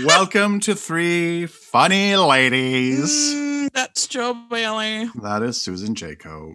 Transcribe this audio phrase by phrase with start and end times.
[0.05, 3.09] Welcome to Three Funny Ladies.
[3.09, 5.09] Mm, that's Joe Bailey.
[5.23, 6.55] That is Susan Jacob.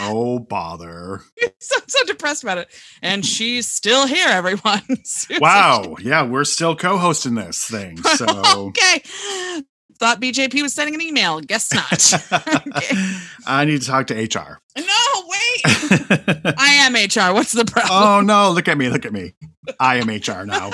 [0.00, 1.20] oh bother.
[1.58, 2.68] so, so depressed about it.
[3.02, 4.82] And she's still here, everyone.
[5.04, 5.96] Susan Wow.
[6.00, 7.98] Yeah, we're still co-hosting this thing.
[7.98, 8.24] So
[8.68, 9.02] okay.
[10.04, 11.40] Thought BJP was sending an email.
[11.40, 12.12] Guess not.
[12.66, 12.94] okay.
[13.46, 14.60] I need to talk to HR.
[14.76, 15.62] No, wait.
[16.58, 17.32] I am HR.
[17.32, 17.90] What's the problem?
[17.90, 19.32] oh no, look at me, look at me.
[19.80, 20.72] I am HR now.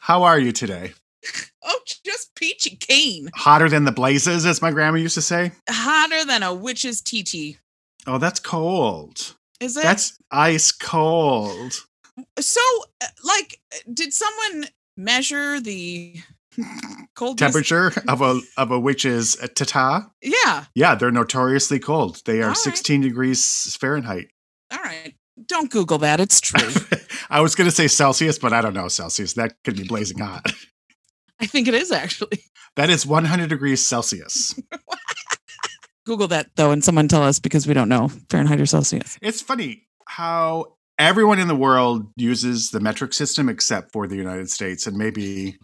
[0.00, 0.94] How are you today?
[1.64, 3.30] Oh, just peachy keen.
[3.36, 5.52] Hotter than the blazes, as my grandma used to say.
[5.68, 7.60] Hotter than a witch's TT.
[8.08, 9.36] Oh, that's cold.
[9.60, 9.84] Is it?
[9.84, 11.74] That's ice cold.
[12.40, 12.60] so,
[13.00, 13.60] uh, like,
[13.94, 16.16] did someone measure the
[17.14, 17.38] coldness?
[17.40, 20.10] Temperature of a of a witch's uh, tata.
[20.22, 20.64] Yeah.
[20.74, 22.22] Yeah, they're notoriously cold.
[22.24, 22.56] They are right.
[22.56, 24.28] 16 degrees Fahrenheit.
[24.72, 25.14] All right.
[25.46, 26.20] Don't Google that.
[26.20, 26.68] It's true.
[27.30, 29.34] I was going to say Celsius, but I don't know Celsius.
[29.34, 30.50] That could be blazing hot.
[31.40, 32.42] I think it is actually.
[32.76, 34.58] That is 100 degrees Celsius.
[36.06, 39.18] Google that though, and someone tell us because we don't know Fahrenheit or Celsius.
[39.20, 44.50] It's funny how everyone in the world uses the metric system except for the United
[44.50, 45.58] States and maybe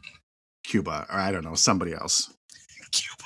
[0.64, 2.32] Cuba or I don't know, somebody else.
[2.92, 3.24] Cuba.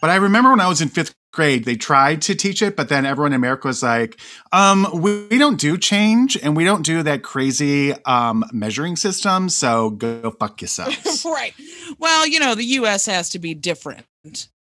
[0.00, 2.88] But I remember when I was in fifth grade, they tried to teach it, but
[2.88, 4.18] then everyone in America was like,
[4.52, 9.48] um, we, we don't do change and we don't do that crazy um, measuring system.
[9.48, 11.24] So go fuck yourselves.
[11.24, 11.52] right.
[11.98, 13.06] Well, you know, the U.S.
[13.06, 14.06] has to be different.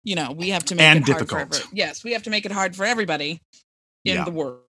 [0.03, 2.29] You know, we have to make And it hard for every- Yes, we have to
[2.29, 3.41] make it hard for everybody
[4.05, 4.23] in Yeah.
[4.25, 4.63] the world.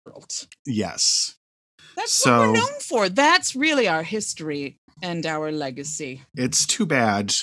[0.65, 1.35] yes.
[1.95, 3.09] That's what we're known for.
[3.09, 6.21] That's really our history and our legacy.
[6.35, 7.33] It's too bad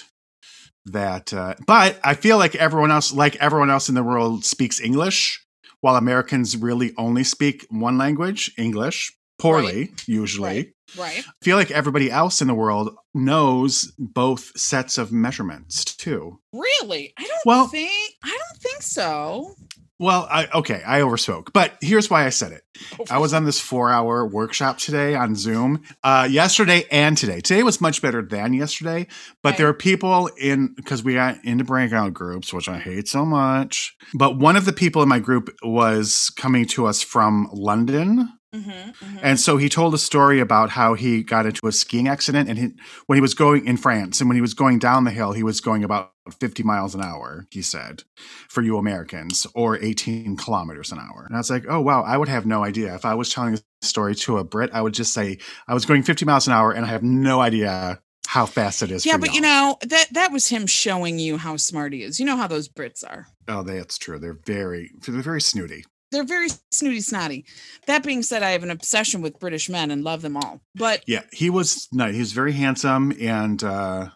[0.87, 4.81] that, uh, but I feel like everyone else, like everyone else in the world, speaks
[4.81, 5.45] English,
[5.81, 10.49] while Americans really only speak one language, English, poorly, usually.
[10.49, 10.73] Right.
[10.97, 11.25] Right.
[11.27, 16.39] I feel like everybody else in the world knows both sets of measurements too.
[16.53, 17.13] Really?
[17.19, 17.91] I don't Well- think.
[18.23, 19.57] I don't think so.
[19.99, 22.63] Well, I, okay, I overspoke, but here's why I said it.
[23.11, 27.41] I was on this four hour workshop today on Zoom, uh, yesterday and today.
[27.41, 29.07] Today was much better than yesterday,
[29.43, 29.57] but Right.
[29.59, 33.97] there are people in, because we got into breakout groups, which I hate so much.
[34.13, 38.29] But one of the people in my group was coming to us from London.
[38.55, 42.49] Mm-hmm, And so he told a story about how he got into a skiing accident
[42.49, 42.69] and he,
[43.07, 45.43] when he was going in France and when he was going down the hill, he
[45.43, 48.03] was going about 50 miles an hour, he said,
[48.49, 51.25] for you Americans, or 18 kilometers an hour.
[51.27, 52.95] And I was like, oh, wow, I would have no idea.
[52.95, 55.39] If I was telling a story to a Brit, I would just say,
[55.69, 58.91] I was going 50 miles an hour and I have no idea how fast it
[58.91, 59.07] is.
[59.07, 62.19] yeah, but you y'all." know that that was him showing you how smart he is.
[62.19, 63.29] You know how those Brits are.
[63.49, 64.19] Oh, that's true.
[64.19, 65.85] They're very, they're very snooty.
[66.13, 67.47] They're very snooty snotty.
[67.87, 70.61] That being said, I have an obsession with British men and love them all.
[70.75, 74.09] But Yeah, he was no, he was very handsome, and uh,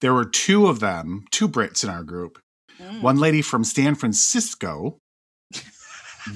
[0.00, 2.38] there were two of them, two Brits in our group.
[2.78, 3.02] Mm.
[3.02, 4.98] One lady from San Francisco,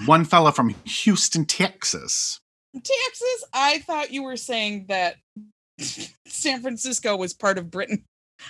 [0.06, 2.40] one fella from Houston, Texas.
[2.74, 5.16] Texas, I thought you were saying that
[6.26, 8.04] San Francisco was part of Britain.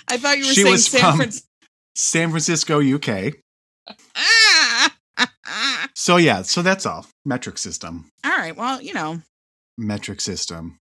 [0.07, 1.47] I thought you were She saying San Francisco.
[1.95, 3.35] San Francisco, UK.
[4.15, 4.95] Ah!
[5.95, 7.07] So yeah, so that's all.
[7.23, 8.09] Metric system.
[8.25, 8.55] all right.
[8.55, 9.21] Well, you know,
[9.77, 10.77] Metric system.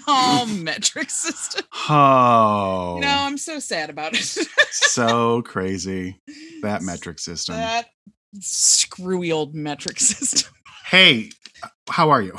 [0.06, 1.64] oh, metric system.
[1.88, 4.22] Oh, know, I'm so sad about it.
[4.70, 6.20] so crazy.
[6.62, 7.56] That metric system.
[7.56, 7.88] That
[8.40, 10.52] screwy old metric system.
[10.86, 11.30] Hey,
[11.88, 12.36] how are you?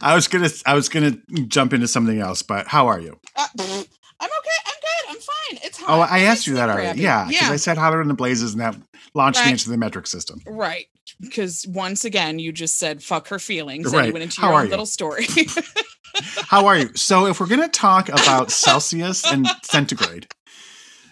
[0.00, 3.18] I was gonna, I was gonna jump into something else, but how are you?
[3.36, 3.86] Uh, I'm okay.
[4.20, 5.08] I'm good.
[5.10, 5.58] I'm fine.
[5.64, 5.86] It's hot.
[5.88, 7.00] Oh, I asked you that already.
[7.00, 7.52] Yeah, because Yeah.
[7.52, 8.76] I said hotter than the blazes, and that
[9.14, 10.40] launched me into the metric system.
[10.46, 10.86] Right.
[11.20, 14.58] Because once again, you just said fuck her feelings and you went into How your
[14.60, 14.70] own you?
[14.70, 15.26] little story.
[16.48, 16.90] How are you?
[16.94, 20.26] So, if we're gonna talk about Celsius and centigrade,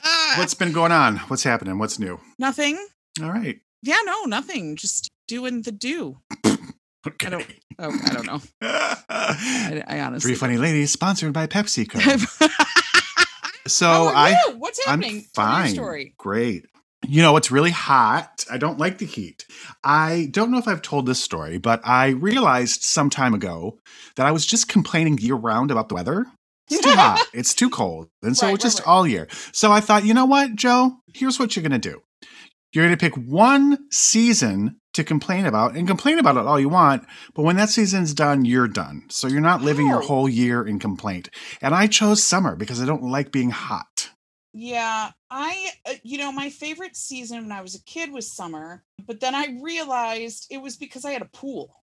[0.05, 1.17] Ah, what's been going on?
[1.29, 1.79] What's happening?
[1.79, 2.21] What's new?
[2.39, 2.79] nothing.
[3.23, 3.61] All right.
[3.83, 4.77] Yeah, no, nothing.
[4.77, 6.19] Just doing the do.
[6.45, 6.59] Okay.
[7.27, 7.47] I don't-
[7.83, 8.41] Oh, I don't know.
[8.61, 10.33] I, I honestly.
[10.33, 11.99] Three funny ladies, sponsored by PepsiCo.
[12.39, 12.51] don't.
[13.67, 14.35] So I?
[14.59, 15.15] What's I'm happening?
[15.21, 15.71] Your fine.
[15.73, 16.15] story.
[16.19, 16.67] Great.
[17.08, 18.44] You know, it's really hot.
[18.50, 19.47] I don't like the heat.
[19.82, 23.79] I don't know if I've told this story, but I realized some time ago
[24.17, 26.26] that I was just complaining year round about the weather.
[26.70, 27.26] It's too hot.
[27.35, 28.08] It's too cold.
[28.23, 28.87] And so Right, it's just right.
[28.88, 29.29] all year.
[29.52, 30.93] So I thought, you know what, Joe?
[31.14, 32.00] Here's what you're going to do.
[32.73, 36.69] You're going to pick one season to complain about and complain about it all you
[36.69, 37.05] want.
[37.35, 39.05] But when that season's done, you're done.
[39.08, 40.06] So you're not living your Oh.
[40.06, 41.31] whole year in complaint.
[41.62, 44.11] And I chose summer because I don't like being hot.
[44.52, 48.82] Yeah, I, uh, you know, my favorite season when I was a kid was summer,
[49.06, 51.82] but then I realized it was because I had a pool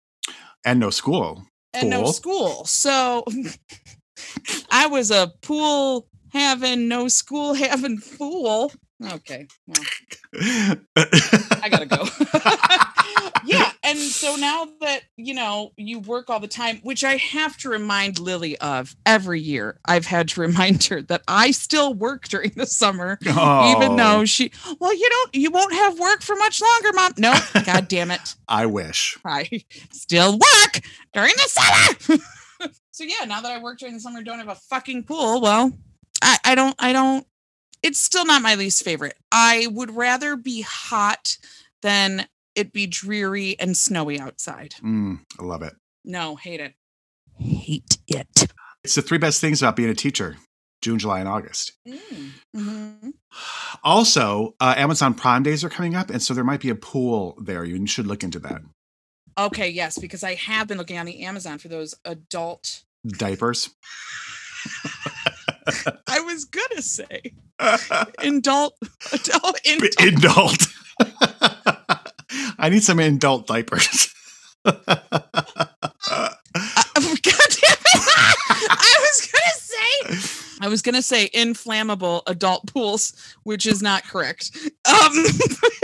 [0.64, 1.44] And no school.
[1.75, 2.64] and no school.
[2.64, 3.25] So
[4.70, 8.72] I was a pool having, no school having fool.
[9.12, 9.84] Okay, well,
[11.61, 12.05] I gotta go.
[13.46, 17.56] Yeah, and so now that you know you work all the time, which I have
[17.58, 22.29] to remind Lily of every year, I've had to remind her that I still work
[22.29, 24.50] during the summer, even Oh, though she.
[24.79, 25.35] Well, you don't.
[25.35, 27.12] You won't have work for much longer, Mom.
[27.19, 29.19] No, God damn it, I wish.
[29.25, 29.49] I
[29.93, 30.81] still work
[31.12, 32.20] during the summer.
[32.90, 35.40] so yeah, now that I work during the summer, don't have a fucking pool.
[35.40, 35.73] Well,
[36.23, 36.75] I, I don't.
[36.79, 37.26] I don't.
[37.82, 39.14] It's still not my least favorite.
[39.31, 41.37] I would rather be hot
[41.82, 44.75] than it be dreary and snowy outside.
[44.83, 45.75] Mm, I love it.
[46.05, 46.75] No, hate it.
[47.39, 48.47] Hate it.
[48.85, 50.37] It's the three best things about being a teacher
[50.83, 51.73] June, July, and August.
[51.89, 52.31] Mm.
[52.56, 53.12] Mhm.
[53.83, 57.37] Also, uh, Amazon Prime Days are coming up, and so there might be a pool
[57.43, 57.65] there.
[57.65, 58.62] You should look into that.
[59.37, 62.83] Okay, yes, because I have been looking on the Amazon for those adult.
[63.07, 63.71] Diapers.
[66.07, 68.79] I was gonna say adult,
[69.12, 69.61] adult,
[70.00, 70.67] adult.
[72.64, 74.08] I need some adult diapers.
[74.64, 74.96] God damn
[77.02, 78.00] it!
[78.70, 83.12] I was gonna say, I was gonna say inflammable adult pools,
[83.43, 84.50] which is not correct.
[84.87, 85.25] Um,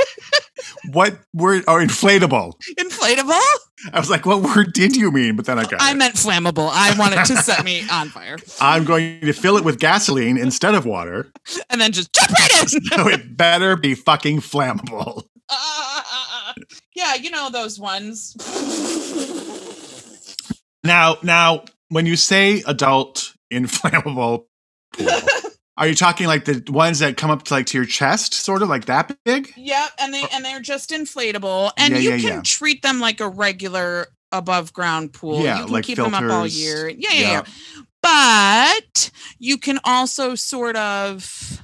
[0.92, 1.64] what word?
[1.68, 2.54] Oh, inflatable.
[2.78, 3.42] inflatable.
[3.92, 5.36] I was like, what word did you mean?
[5.36, 5.96] But then I got I it.
[5.96, 6.70] meant flammable.
[6.72, 10.74] I wanted to set me on fire, I'm going to fill it with gasoline instead
[10.74, 11.30] of water.
[11.68, 12.68] and then just jump right in.
[12.68, 15.24] So it better be fucking flammable.
[15.50, 16.02] Uh,
[17.00, 18.36] yeah, you know those ones.
[20.84, 24.46] Now, now, when you say adult inflammable
[24.96, 25.08] pool,
[25.76, 28.62] are you talking like the ones that come up to like to your chest, sort
[28.62, 29.52] of like that big?
[29.56, 32.42] Yep, and they and they're just inflatable, and Yeah, you yeah, can yeah.
[32.44, 35.42] treat them like a regular above ground pool.
[35.42, 36.58] Yeah, you can like keep them up all filters.
[36.60, 36.88] year.
[36.88, 37.44] Yeah, yeah, yeah.
[38.02, 41.62] But you can also sort of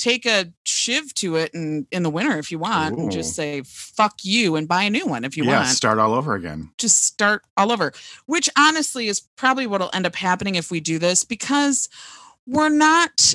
[0.00, 3.62] take a shiv to it and in the winter if you want and just say
[3.66, 5.50] fuck you and buy a new one if you want.
[5.50, 6.70] yeah, want start all over again.
[6.78, 7.92] just start all over
[8.26, 11.88] which honestly is probably what'll end up happening if we do this because
[12.46, 13.34] we're not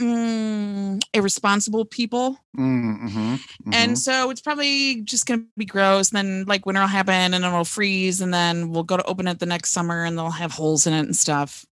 [0.00, 3.34] mm, irresponsible people Mm-hmm,
[3.72, 6.10] and so it's probably just going to be gross.
[6.10, 8.22] And then like winter will happen and it'll freeze.
[8.22, 10.94] And then we'll go to open it the next summer and they'll have holes in
[10.94, 11.66] it and stuff.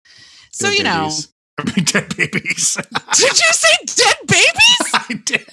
[0.51, 1.11] So, you know,
[1.63, 2.77] dead babies.
[3.13, 4.91] did you say dead babies?
[4.93, 5.45] I did.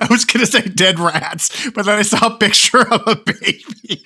[0.00, 4.02] I was gonna say dead rats, but then I saw a picture of a baby.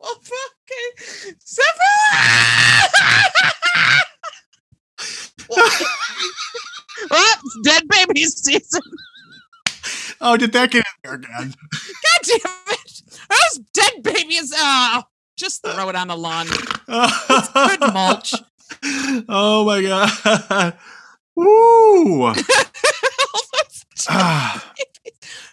[0.00, 0.16] Oh,
[5.50, 5.66] okay.
[7.10, 8.82] Well, dead babies season.
[10.20, 11.54] oh, did that get in there again?
[11.72, 13.02] God damn it.
[13.28, 14.52] Those dead babies.
[14.56, 15.02] Oh,
[15.36, 16.46] just throw it on the lawn.
[16.48, 18.34] It's Good mulch.
[19.28, 20.74] Oh my god.
[21.36, 22.32] Woo!
[24.08, 24.72] Ah.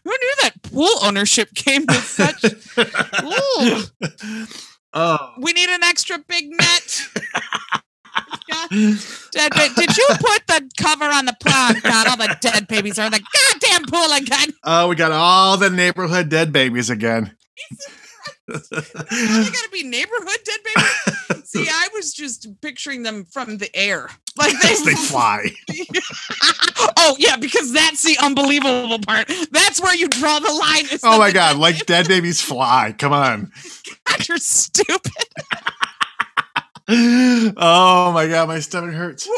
[0.04, 2.44] Who knew that pool ownership came with such?
[3.24, 3.84] Ooh.
[4.94, 5.34] oh.
[5.40, 7.02] We need an extra big net.
[9.32, 11.82] Dead ba- Did you put the cover on the pond?
[11.82, 14.54] God, all the dead babies are in the goddamn pool again.
[14.64, 17.36] Oh, we got all the neighborhood dead babies again.
[18.48, 21.50] They gotta be neighborhood dead babies.
[21.50, 25.50] See, I was just picturing them from the air, like they, they fly.
[26.98, 29.32] oh yeah, because that's the unbelievable part.
[29.52, 30.86] That's where you draw the line.
[31.04, 32.94] Oh my god, like dead babies fly.
[32.98, 33.52] Come on.
[34.06, 35.12] God, you're stupid.
[36.90, 39.26] Oh my god, my stomach hurts.
[39.28, 39.34] Woo.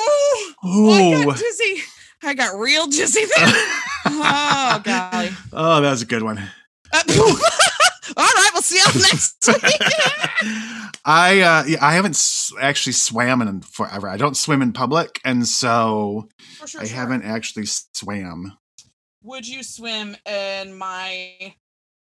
[0.63, 1.25] Oh, I Ooh.
[1.25, 1.83] got dizzy.
[2.23, 3.47] I got real dizzy there.
[4.07, 5.29] oh golly.
[5.53, 6.39] Oh, that was a good one.
[6.91, 7.03] Uh,
[8.15, 9.81] all right, we'll see you next week.
[11.05, 14.07] I uh yeah, I haven't s- actually swam in forever.
[14.09, 16.27] I don't swim in public, and so
[16.65, 16.95] sure, I sure.
[16.95, 18.57] haven't actually swam.
[19.23, 21.55] Would you swim in my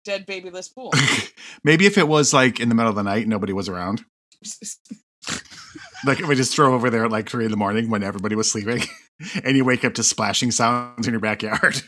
[0.04, 0.94] dead babyless pool?
[1.64, 4.04] Maybe if it was like in the middle of the night, and nobody was around.
[6.06, 8.36] Like if we just throw over there at like three in the morning when everybody
[8.36, 8.84] was sleeping,
[9.44, 11.82] and you wake up to splashing sounds in your backyard.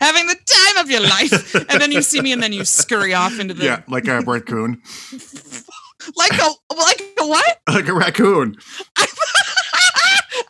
[0.00, 3.14] Having the time of your life, and then you see me, and then you scurry
[3.14, 4.82] off into the yeah, like a raccoon,
[6.16, 7.60] like a like a what?
[7.68, 8.56] like a raccoon.
[8.96, 9.06] I,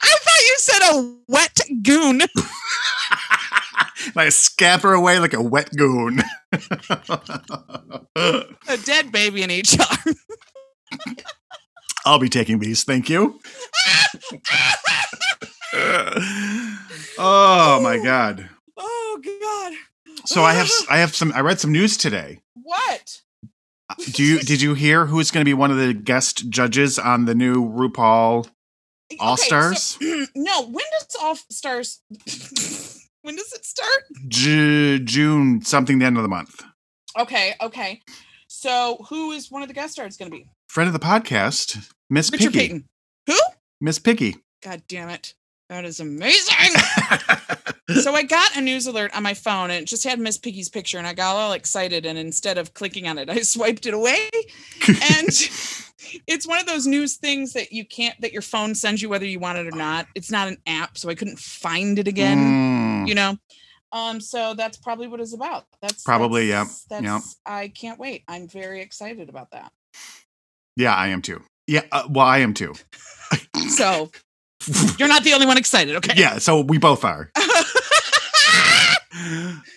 [0.02, 2.22] I thought you said a wet goon.
[4.04, 6.22] And I scamper away like a wet goon.
[8.16, 10.16] A dead baby in each arm.
[12.04, 13.40] I'll be taking these, thank you.
[17.18, 18.48] oh my god.
[18.76, 19.72] Oh God.
[20.26, 22.40] So I have I have some I read some news today.
[22.54, 23.20] What?
[23.90, 26.98] Uh, do you did you hear who's going to be one of the guest judges
[26.98, 28.48] on the new RuPaul
[29.20, 29.82] All Okay, Stars?
[29.82, 29.98] so-
[30.36, 30.62] no.
[30.62, 32.00] When does All Stars?
[33.22, 34.04] when does it start?
[34.28, 36.62] Ju- June something the end of the month.
[37.18, 37.54] Okay.
[37.60, 38.00] Okay.
[38.48, 40.46] So who is one of the guest stars going to be?
[40.68, 42.58] Friend of the podcast, Miss Richard Piggy.
[42.68, 42.88] Payton.
[43.26, 43.38] Who?
[43.80, 44.36] Miss Piggy.
[44.62, 45.34] God damn it.
[45.68, 46.54] That is amazing.
[48.00, 50.68] so I got a news alert on my phone and it just had Miss Piggy's
[50.68, 53.94] picture and I got all excited and instead of clicking on it, I swiped it
[53.94, 54.28] away.
[54.88, 55.28] And
[56.26, 59.26] it's one of those news things that you can't that your phone sends you whether
[59.26, 60.06] you want it or not.
[60.14, 62.38] It's not an app, so I couldn't find it again,
[63.04, 63.37] Mm, you know.
[63.92, 65.66] Um, so that's probably what it's about.
[65.82, 67.20] That's Probably, yeah, that's, That's, yeah.
[67.44, 68.25] I can't wait.
[68.26, 69.70] I'm very excited about that.
[70.76, 71.42] yeah, I am too.
[71.66, 72.75] Yeah, uh, well, I am too.
[73.68, 74.11] So
[74.99, 76.14] you're not the only one excited, okay?
[76.16, 77.30] yeah, so we both are.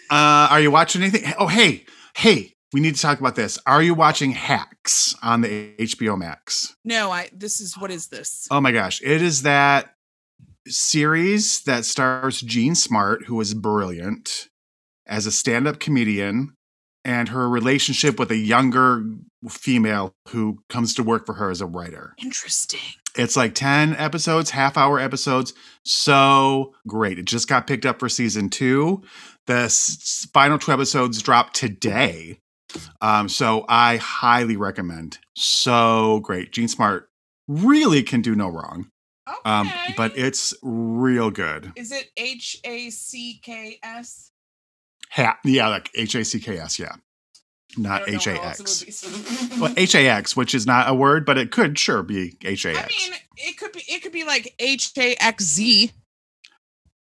[0.09, 1.33] Uh, are you watching anything?
[1.37, 3.57] Oh, hey, hey, we need to talk about this.
[3.65, 6.75] Are you watching Hacks on the HBO Max?
[6.83, 8.47] no, I this is what is this?
[8.51, 9.95] Oh my gosh, it is that
[10.67, 14.49] series that stars Jean Smart, who is brilliant
[15.07, 16.55] as a stand-up comedian,
[17.03, 19.05] and her relationship with a younger
[19.49, 22.15] female who comes to work for her as a writer.
[22.21, 22.79] Interesting.
[23.17, 25.53] It's like 10 episodes, half hour episodes.
[25.83, 27.19] So great.
[27.19, 29.03] It just got picked up for season two.
[29.47, 32.39] The s- final two episodes dropped today.
[33.01, 35.19] Um, so I highly recommend.
[35.35, 36.51] So great.
[36.51, 37.07] Jean Smart
[37.47, 38.89] really can do no wrong.
[39.27, 39.39] Okay.
[39.45, 41.71] Um, but it's real good.
[41.75, 44.31] is it H A C K S?
[45.11, 46.95] Ha- yeah, like H A C K S, yeah.
[47.77, 49.57] I Not know H A else it would X.
[49.59, 52.65] Well, H A X, which is not a word, but it could sure be H
[52.65, 52.95] A I X.
[53.09, 55.91] mean, it could be it could be like H A X Z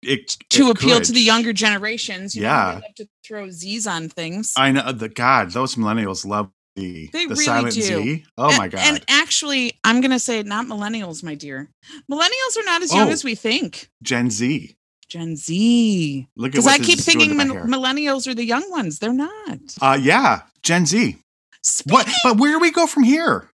[0.02, 2.35] It to it appeal to the younger generations.
[2.37, 2.66] You know, Yeah.
[2.66, 4.52] they love to throw Z's on things.
[4.56, 7.82] I know the God, those millennials love the They the really silent do.
[7.82, 8.25] Z.
[8.37, 8.80] Oh And- my God.
[8.85, 11.70] And actually, I'm gonna say not millennials, my dear.
[12.11, 13.12] Millennials are not as young Oh.
[13.12, 13.88] as we think.
[14.02, 14.76] Gen Z.
[15.08, 16.26] Gen Z.
[16.36, 18.98] Look at Because I keep thinking to millennials are the young ones.
[18.98, 19.58] They're not.
[19.80, 21.16] Uh yeah, Gen Z.
[21.62, 23.48] Speaking, What but where do we go from here?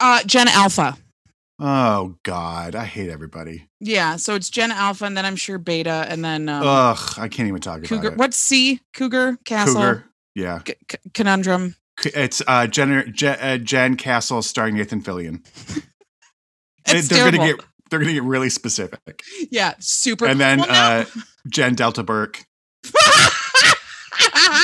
[0.00, 0.96] Uh, Gen Alpha.
[1.60, 3.68] Oh God, I hate everybody.
[3.80, 7.28] Yeah, so it's Gen Alpha, and then I'm sure Beta, and then um, Ugh, I
[7.28, 8.00] can't even talk Cougar.
[8.08, 8.18] about it.
[8.18, 8.80] What's C?
[8.92, 10.04] Cougar Castle Cougar.
[10.34, 10.60] Yeah.
[10.66, 11.76] C- c- Conundrum.
[12.04, 15.44] It's uh Jen, Jen, uh, Jen Castle starring Nathan Fillion.
[16.86, 17.38] It's they're terrible.
[17.38, 19.22] gonna get they're gonna get really specific.
[19.50, 20.26] yeah, super.
[20.26, 21.04] And then Well, uh
[21.48, 22.44] Jen Delta Burke.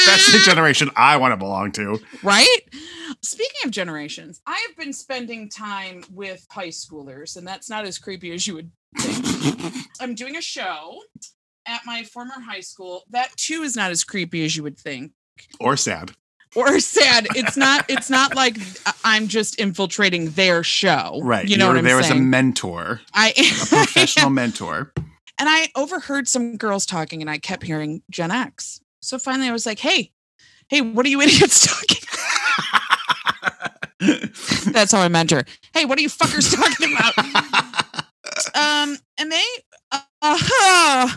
[0.06, 1.98] That's the generation I want to belong to.
[2.22, 2.58] right?
[3.22, 7.98] Speaking of generations, I have been spending time with high schoolers, and that's not as
[7.98, 9.74] creepy as you would think.
[10.00, 11.00] I'm doing a show
[11.66, 13.04] at my former high school.
[13.10, 15.12] That too is not as creepy as you would think.
[15.58, 16.12] or sad.
[16.56, 17.28] Or sad.
[17.36, 17.84] It's not.
[17.88, 18.56] It's not like
[19.04, 21.20] I'm just infiltrating their show.
[21.22, 21.48] Right.
[21.48, 22.28] You know You're what I'm there as a saying?
[22.28, 24.92] mentor, I a professional mentor.
[25.38, 28.80] And I overheard some girls talking, and I kept hearing Gen X.
[29.00, 30.10] So finally, I was like, "Hey,
[30.68, 31.96] hey, what are you idiots talking?"
[34.72, 35.44] That's how I mentor.
[35.72, 37.16] Hey, what are you fuckers talking about?
[38.56, 39.44] um, and they,
[39.92, 41.08] uh, uh,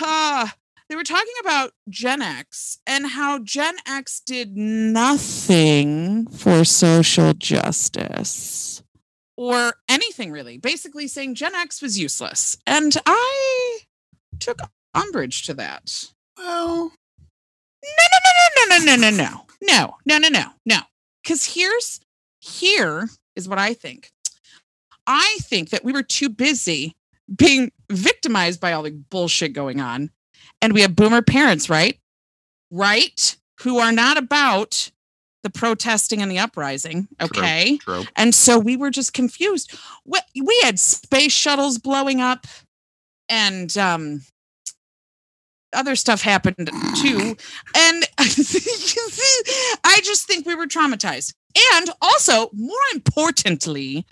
[0.00, 0.46] uh,
[0.88, 8.82] they were talking about Gen X and how Gen X did nothing for social justice
[9.36, 10.58] or anything really.
[10.58, 13.78] Basically, saying Gen X was useless, and I
[14.38, 14.60] took
[14.94, 16.06] umbrage to that.
[16.38, 16.92] well,
[17.82, 20.78] No, no, no, no, no, no, no, no, no, no, no, no, no.
[21.22, 22.00] Because here's
[22.40, 24.10] here is what I think.
[25.06, 26.94] I think that we were too busy
[27.34, 30.10] being victimized by all the bullshit going on,
[30.66, 31.96] and we have boomer parents, right?
[32.72, 34.90] Right, who are not about
[35.44, 37.06] the protesting and the uprising.
[37.22, 37.76] Okay.
[37.76, 38.02] true.
[38.16, 39.78] And so we were just confused.
[40.04, 42.48] We, we had space shuttles blowing up
[43.28, 44.22] and um,
[45.72, 47.36] other stuff happened too.
[47.76, 51.32] And I just think we were traumatized.
[51.74, 54.04] And also, more importantly,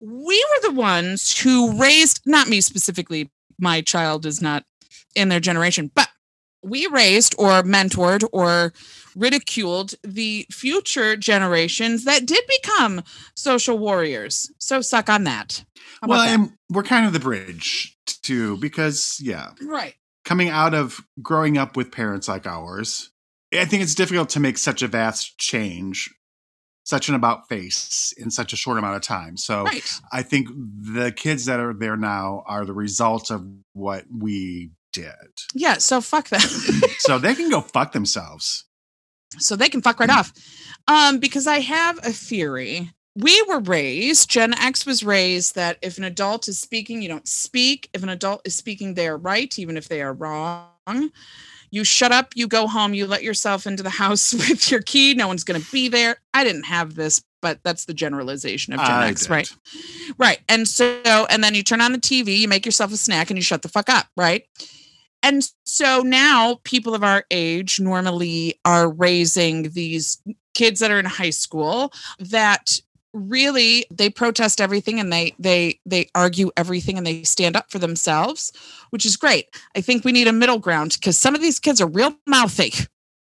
[0.00, 4.64] we were the ones who raised, not me specifically, my child is not
[5.14, 6.08] in their generation, but
[6.62, 8.72] we raised or mentored or
[9.16, 13.02] ridiculed the future generations that did become
[13.34, 14.50] social warriors.
[14.58, 15.64] So suck on that.
[16.00, 16.28] How Well, that?
[16.30, 19.94] and we're kind of the bridge too, because yeah, right.
[20.24, 23.10] coming out of growing up with parents like ours,
[23.52, 26.10] I think it's difficult to make such a vast change
[26.84, 29.36] such an about face in such a short amount of time.
[29.36, 30.00] So Right.
[30.10, 35.12] I think the kids that are there now are the result of what we did.
[35.54, 35.74] Yeah.
[35.78, 36.40] So fuck them.
[36.98, 38.64] So they can go fuck themselves.
[39.38, 40.32] so they can fuck right off.
[40.86, 42.90] Um, because I have a theory.
[43.16, 47.26] We were raised, Gen X was raised that if an adult is speaking, you don't
[47.28, 47.90] speak.
[47.92, 51.10] If an adult is speaking, they are right, even if they are wrong.
[51.70, 55.14] You shut up, you go home, you let yourself into the house with your key.
[55.14, 56.16] No one's going to be there.
[56.32, 59.30] I didn't have this, but that's the generalization of Gen I X, did.
[59.30, 59.52] right?
[60.18, 60.40] Right.
[60.48, 63.36] And so, and then you turn on the TV, you make yourself a snack, and
[63.36, 64.44] you shut the fuck up, right?
[65.22, 70.20] And so now people of our age normally are raising these
[70.54, 72.78] kids that are in high school that
[73.14, 77.78] really they protest everything and they they they argue everything and they stand up for
[77.78, 78.50] themselves
[78.88, 81.78] which is great i think we need a middle ground because some of these kids
[81.78, 82.72] are real mouthy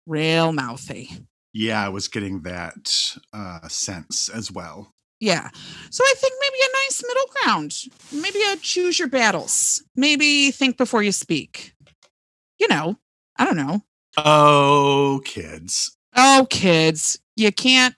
[0.06, 1.10] real mouthy
[1.58, 4.94] Yeah, I was getting that uh, sense as well.
[5.20, 5.50] Yeah.
[5.90, 7.76] So I think maybe a nice middle ground.
[8.14, 9.84] Maybe a choose your battles.
[9.96, 11.74] Maybe think before you speak.
[12.60, 12.98] You know,
[13.38, 13.84] I don't know.
[14.18, 15.96] Oh, kids.
[16.16, 17.96] Oh, kids, you can't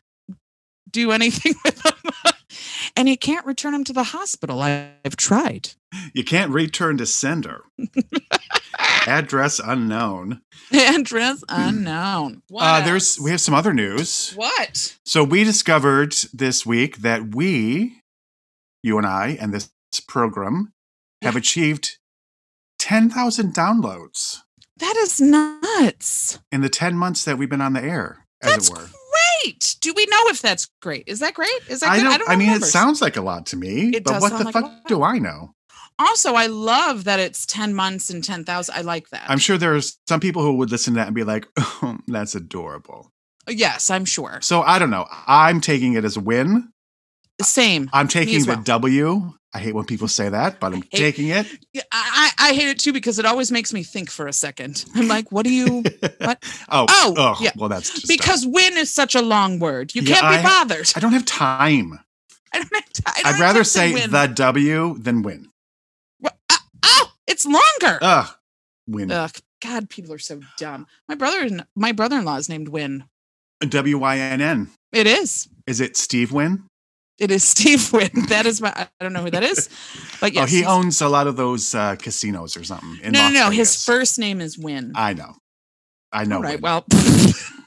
[0.89, 1.93] do anything with them.
[2.97, 4.61] and you can't return them to the hospital.
[4.61, 5.71] I've tried.
[6.13, 7.63] You can't return to sender.
[9.07, 10.41] Address unknown.
[10.71, 12.41] Address unknown.
[12.49, 14.33] What Uh, there's we have some other news.
[14.35, 14.97] what?
[15.05, 18.01] So we discovered this week that we,
[18.83, 19.69] you and I, and this
[20.07, 20.73] program
[21.21, 21.97] have achieved
[22.79, 24.41] 10,000 downloads
[24.79, 26.39] That is nuts.
[26.51, 28.89] in the 10 months that we've been on the air, as That's it were.
[29.43, 29.75] great.
[29.81, 31.03] Do we know if that's great?
[31.07, 31.49] Is that great?
[31.67, 32.17] Is that I good?
[32.19, 34.45] don't, I, mean, know it sounds like a lot to me, It but what the
[34.45, 35.53] like fuck do I know?
[35.97, 38.73] Also, I love that it's 10 months and 10,000.
[38.73, 39.29] I like that.
[39.29, 42.35] I'm sure there's some people who would listen to that and be like, oh, that's
[42.35, 43.11] adorable.
[43.49, 44.39] Yes, I'm sure.
[44.41, 45.07] So I don't know.
[45.27, 46.71] I'm taking it as a win.
[47.41, 47.89] Same.
[47.93, 48.63] I'm taking as the well.
[48.63, 49.33] W.
[49.53, 51.47] I hate when people say that, but I'm hate- taking it.
[51.73, 54.85] Yeah, I, I hate it too because it always makes me think for a second.
[54.95, 55.83] I'm like, what do you?
[56.19, 56.43] What?
[56.69, 57.51] Oh, Oh, oh, yeah.
[57.55, 59.95] well, that's just Because win is such a long word.
[59.95, 60.91] You Yeah, can't be I- bothered.
[60.95, 61.93] I don't have time.
[62.53, 64.11] I don't have don't I'd rather say win.
[64.11, 65.49] the W than win.
[66.21, 67.97] Wha- uh, oh, it's longer.
[68.01, 68.27] Ugh,
[68.87, 69.11] win.
[69.11, 69.31] Ugh,
[69.63, 70.85] God, people are so dumb.
[71.07, 73.05] My brother, my brother-in-law is named Wynn.
[73.67, 74.69] W Y N N.
[74.93, 75.47] It is.
[75.67, 76.65] Is it Steve Wynn?
[77.19, 78.09] It is Steve Wynn.
[78.29, 78.71] That is my.
[78.75, 79.69] I don't know who that is,
[80.21, 82.97] but yes, oh, he owns a lot of those uh, casinos or something.
[83.03, 83.49] In No, Las no, no.
[83.51, 84.93] His first name is Wynn.
[84.95, 85.35] I know.
[86.11, 86.37] I know.
[86.37, 86.61] All right.
[86.61, 86.61] Win.
[86.61, 86.85] Well,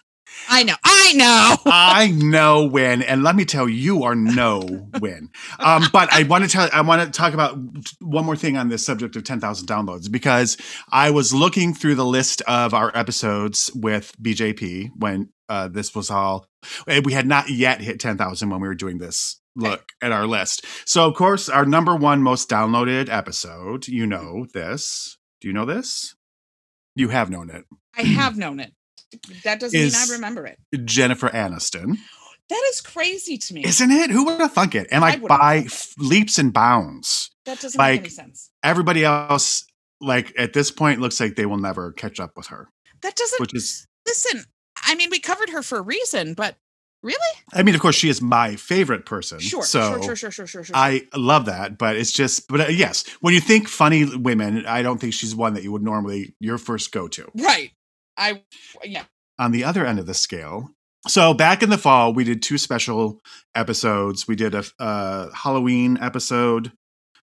[0.53, 0.75] I know.
[0.85, 1.57] I know.
[1.67, 4.61] I know when, and let me tell you, you are no
[4.99, 5.31] when.
[5.59, 7.57] Um, but I want to tell, I want to talk about
[8.01, 10.59] one more thing on this subject of 10,000 downloads because
[10.91, 16.11] I was looking through the list of our episodes with BJP when uh, this was
[16.11, 16.47] all,
[17.03, 20.65] we had not yet hit 10,000 when we were doing this look at our list.
[20.85, 25.17] So, of course, our number one most downloaded episode, you know this.
[25.41, 26.15] Do you know this?
[26.95, 27.65] You have known it.
[27.97, 28.73] I have known it.
[29.45, 30.59] That doesn't mean I remember it.
[30.85, 31.97] Jennifer Aniston.
[32.49, 33.65] That is crazy to me.
[33.65, 34.11] Isn't it?
[34.11, 34.89] Who would have thunk it?
[34.91, 37.31] And like by f- leaps and bounds.
[37.47, 38.51] that doesn't like- make any sense.
[38.63, 39.65] Everybody else,
[40.01, 42.69] like at this point, looks like they will never catch up with her.
[43.03, 43.41] That doesn't.
[43.41, 44.45] Which is, listen,
[44.85, 46.57] I mean, we covered her for a reason, but
[47.03, 47.17] really,
[47.53, 49.39] I mean, of course, she is my favorite person.
[49.41, 50.77] sure, so sure, sure, sure, sure, sure, sure.
[50.77, 54.83] I love that, but it's just, but uh, yes, when you think funny women, I
[54.83, 57.31] don't think she's one that you would normally your first go to.
[57.37, 57.71] right.
[58.17, 58.43] I
[58.85, 59.05] yeah.
[59.39, 60.71] on the other end of the scale.
[61.09, 63.21] So back in the fall, we did two special
[63.55, 64.29] episodes.
[64.29, 66.73] We did a, a Halloween episode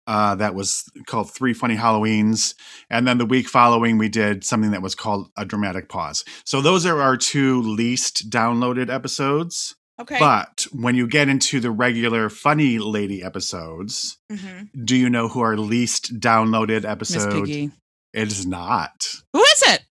[0.06, 2.54] uh, that was called Three Funny Halloweens,
[2.88, 6.24] and then the week following, we did something that was called a dramatic pause.
[6.44, 9.76] So those are our two least downloaded episodes.
[10.00, 10.18] Okay.
[10.18, 14.70] But when you get into the regular funny lady episodes, Mhm.
[14.84, 17.44] do you know who our least downloaded Miss episode?
[17.44, 17.70] Piggy.
[18.12, 19.06] It is not.
[19.32, 19.84] Who is it?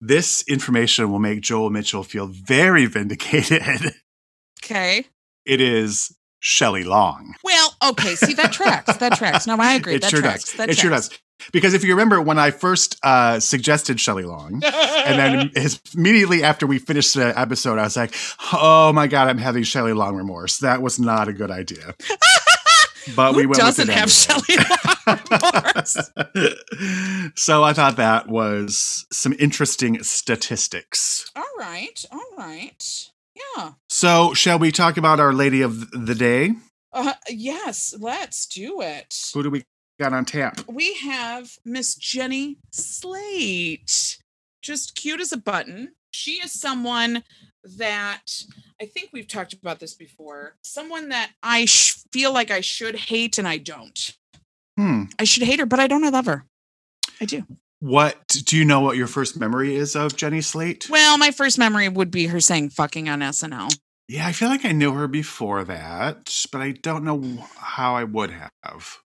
[0.00, 3.94] This information will make Joel Mitchell feel very vindicated.
[4.62, 5.06] Okay.
[5.46, 7.34] it is Shelley Long.
[7.42, 8.14] Well, okay.
[8.14, 8.94] See, that tracks.
[8.98, 9.46] That tracks.
[9.46, 9.94] No, I agree.
[9.94, 10.44] It that sure tracks.
[10.44, 10.54] does.
[10.58, 11.08] That it sure tracks.
[11.08, 11.18] does.
[11.50, 16.44] Because if you remember when I first uh, suggested Shelley Long, and then his, immediately
[16.44, 18.14] after we finished the episode, I was like,
[18.52, 20.58] "Oh my god, I'm having Shelley Long remorse.
[20.58, 21.94] That was not a good idea."
[23.16, 24.10] But we Who went doesn't have.
[24.10, 24.42] Shelley
[27.34, 31.30] so I thought that was some interesting statistics.
[31.34, 32.04] All right.
[32.12, 33.10] All right.
[33.56, 33.72] Yeah.
[33.88, 36.52] So, shall we talk about our lady of the day?
[36.92, 37.94] Uh, yes.
[37.98, 39.30] Let's do it.
[39.34, 39.64] Who do we
[39.98, 40.60] got on tap?
[40.68, 44.18] we have Miss Jenny Slate.
[44.62, 45.92] Just cute as a button.
[46.10, 47.22] She is someone
[47.64, 48.42] that
[48.80, 50.56] I think we've talked about this before.
[50.62, 54.16] Someone that I sh- feel like I should hate and I don't.
[54.76, 55.04] Hmm.
[55.18, 56.04] I should hate her, but I don't.
[56.04, 56.46] I love her.
[57.20, 57.44] I do.
[57.80, 58.80] What do you know?
[58.80, 60.88] What your first memory is of Jenny Slate?
[60.90, 63.74] Well, my first memory would be her saying "fucking" on SNL.
[64.08, 68.04] Yeah, I feel like I knew her before that, but I don't know how I
[68.04, 68.98] would have.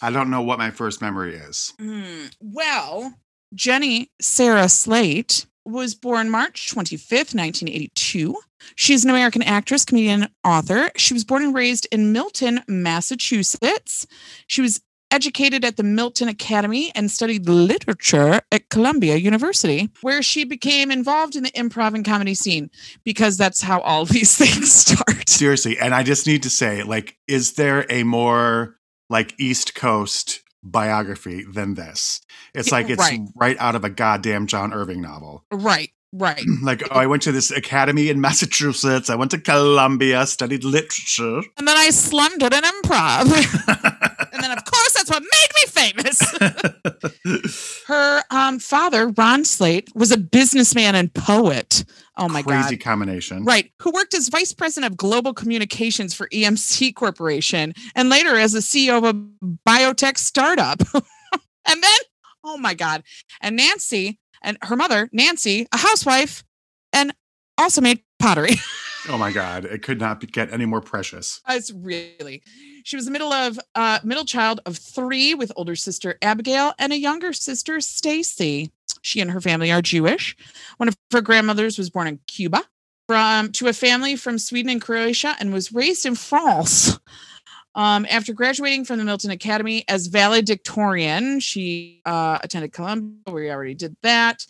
[0.00, 1.72] I don't know what my first memory is.
[1.78, 2.26] Hmm.
[2.40, 3.14] Well,
[3.54, 8.36] Jenny Sarah Slate was born March 25th, 1982.
[8.74, 10.90] She's an American actress, comedian, author.
[10.96, 14.06] She was born and raised in Milton, Massachusetts.
[14.46, 14.80] She was
[15.12, 21.36] educated at the Milton Academy and studied literature at Columbia University, where she became involved
[21.36, 22.70] in the improv and comedy scene
[23.04, 25.28] because that's how all these things start.
[25.28, 28.78] Seriously, and I just need to say, like, is there a more
[29.10, 32.20] like East Coast biography than this?
[32.54, 33.20] It's like it's right.
[33.34, 33.56] right.
[33.58, 35.44] out of a goddamn John Irving novel.
[35.52, 36.42] Right, right.
[36.62, 39.08] Like, oh, I went to this academy in Massachusetts.
[39.08, 41.40] I went to Columbia, studied literature.
[41.56, 43.30] And then I slummed it in improv.
[44.32, 46.20] and then, of course, that's what made me famous.
[47.86, 51.84] Her um, father, Ron Slate, was a businessman and poet.
[52.22, 52.62] Oh my Crazy God.
[52.62, 53.44] Crazy combination.
[53.44, 53.72] Right.
[53.80, 58.60] Who worked as vice president of global communications for EMC Corporation and later as the
[58.60, 59.12] CEO of a
[59.68, 60.80] biotech startup.
[60.94, 61.98] and then,
[62.44, 63.02] oh my God.
[63.40, 66.44] And Nancy and her mother, Nancy, a housewife,
[66.92, 67.12] and
[67.58, 68.54] also made pottery.
[69.08, 69.64] Oh my God.
[69.64, 71.40] It could not be, get any more precious.
[71.48, 72.42] It's really.
[72.84, 76.92] She was the middle of uh middle child of three with older sister Abigail and
[76.92, 78.70] a younger sister Stacy.
[79.02, 80.36] She and her family are Jewish.
[80.76, 82.64] One of her grandmothers was born in Cuba
[83.08, 86.98] from to a family from Sweden and Croatia and was raised in France.
[87.74, 93.32] Um, after graduating from the Milton Academy as valedictorian, she uh, attended Columbia.
[93.32, 94.46] We already did that,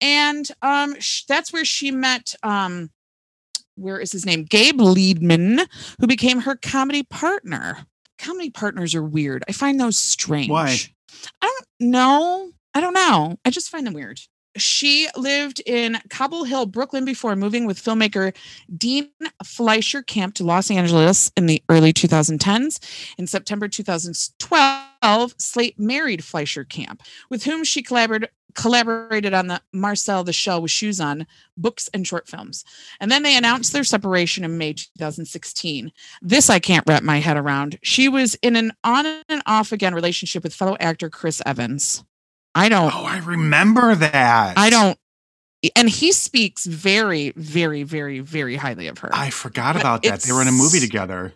[0.00, 2.34] and um, sh- that's where she met.
[2.42, 2.90] Um,
[3.80, 4.44] where is his name?
[4.44, 5.66] Gabe Liedman,
[6.00, 7.78] who became her comedy partner.
[8.18, 9.42] Comedy partners are weird.
[9.48, 10.50] I find those strange.
[10.50, 10.76] Why?
[11.42, 12.50] I don't know.
[12.74, 13.36] I don't know.
[13.44, 14.20] I just find them weird.
[14.56, 18.34] She lived in Cobble Hill, Brooklyn before moving with filmmaker
[18.76, 19.10] Dean
[19.44, 22.78] Fleischer Camp to Los Angeles in the early 2010s.
[23.16, 30.24] In September 2012, Slate married Fleischer Camp, with whom she collaborated collaborated on the Marcel
[30.24, 32.64] the Shell with Shoes on books and short films.
[32.98, 35.92] And then they announced their separation in May 2016.
[36.22, 37.78] This I can't wrap my head around.
[37.82, 42.04] She was in an on and off again relationship with fellow actor Chris Evans.
[42.54, 44.58] I don't Oh, I remember that.
[44.58, 44.98] I don't
[45.76, 49.10] and he speaks very very very very highly of her.
[49.12, 50.22] I forgot But about that.
[50.22, 51.34] They were in a movie together.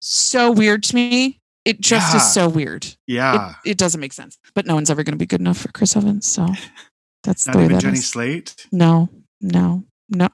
[0.00, 1.40] so weird to me.
[1.64, 2.18] It just Yeah.
[2.18, 2.86] is so weird.
[3.06, 3.54] Yeah.
[3.64, 4.36] it doesn't make sense.
[4.54, 6.26] But no one's ever going to be good enough for Chris Evans.
[6.26, 6.46] So
[7.22, 8.06] that's Not the way even that Jenny is.
[8.06, 8.66] Slate.
[8.70, 9.08] No,
[9.40, 10.28] no, no.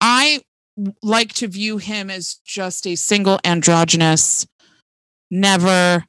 [0.00, 0.42] I
[1.02, 4.44] like to view him as just a single androgynous,
[5.30, 6.04] never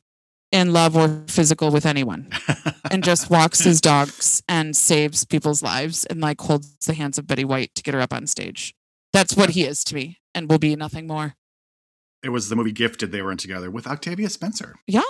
[0.52, 2.30] in love or physical with anyone,
[2.92, 7.28] and just walks his dogs and saves people's lives and like holds the hands of
[7.28, 8.74] Betty White to get her up on stage.
[9.14, 11.36] That's what he is to me and will be nothing more.
[12.24, 14.76] It was the movie Gifted they were in together with Octavia Spencer.
[14.86, 15.02] Yeah,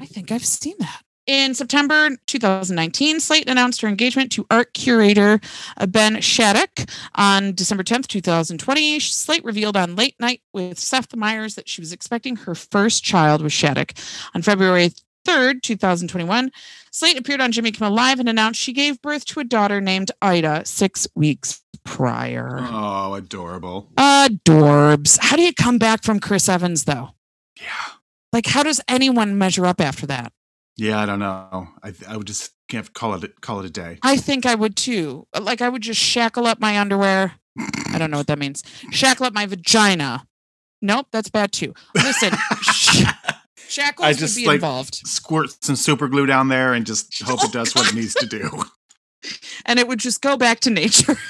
[0.00, 1.02] I think I've seen that.
[1.26, 5.40] In September 2019, Slate announced her engagement to art curator
[5.78, 6.90] uh, Ben Shattuck.
[7.14, 11.92] On December 10th, 2020, Slate revealed on Late Night with Seth Meyers that she was
[11.92, 13.92] expecting her first child with Shattuck.
[14.34, 14.90] On February
[15.26, 16.52] 3rd, 2021,
[16.90, 20.10] Slate appeared on Jimmy Kimmel Live and announced she gave birth to a daughter named
[20.20, 22.58] Ida six weeks prior.
[22.60, 23.88] Oh, adorable.
[23.96, 25.18] Adorbs.
[25.22, 27.12] How do you come back from Chris Evans, though?
[27.58, 27.94] Yeah.
[28.30, 30.33] Like, how does anyone measure up after that?
[30.76, 31.68] Yeah, I don't know.
[31.82, 33.98] I I would just can't call it call it a day.
[34.02, 35.26] I think I would too.
[35.32, 37.32] Uh, like I would just shackle up my underwear.
[37.92, 38.62] I don't know what that means.
[38.90, 40.26] Shackle up my vagina.
[40.82, 41.72] Nope, that's bad too.
[41.94, 42.32] Listen,
[42.62, 43.04] sh-
[43.68, 47.22] shackles I would just, be like- involved, Squirt some super glue down there and just
[47.22, 48.50] hope it does what it needs to do.
[49.66, 51.14] and it would just go back to nature.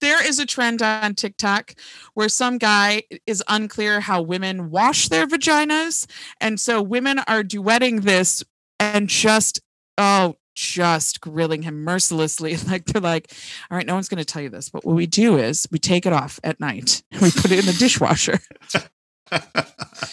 [0.00, 1.74] there is a trend on TikTok
[2.14, 6.06] where some guy is unclear how women wash their vaginas,
[6.40, 8.42] and so women are duetting this
[8.78, 9.60] and just
[9.98, 12.56] oh just grilling him mercilessly.
[12.66, 13.32] Like they're like
[13.70, 15.78] all right no one's going to tell you this but what we do is we
[15.78, 18.40] take it off at night and we put it in the dishwasher.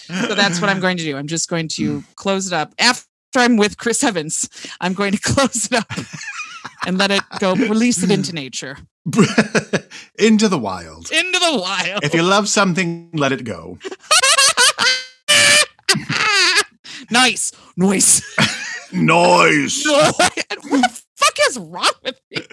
[0.07, 1.17] So that's what i'm going to do.
[1.17, 2.73] I'm just going to close it up.
[2.79, 4.49] After i'm with chris evans
[4.81, 5.91] i'm going to close it up
[6.87, 8.77] and let it go release it into nature
[10.19, 11.11] into the wild.
[11.11, 13.77] into the wild If you love something, let it go.
[17.11, 18.21] nice noise
[18.91, 19.83] Noise.
[19.85, 22.43] what the fuck is wrong with me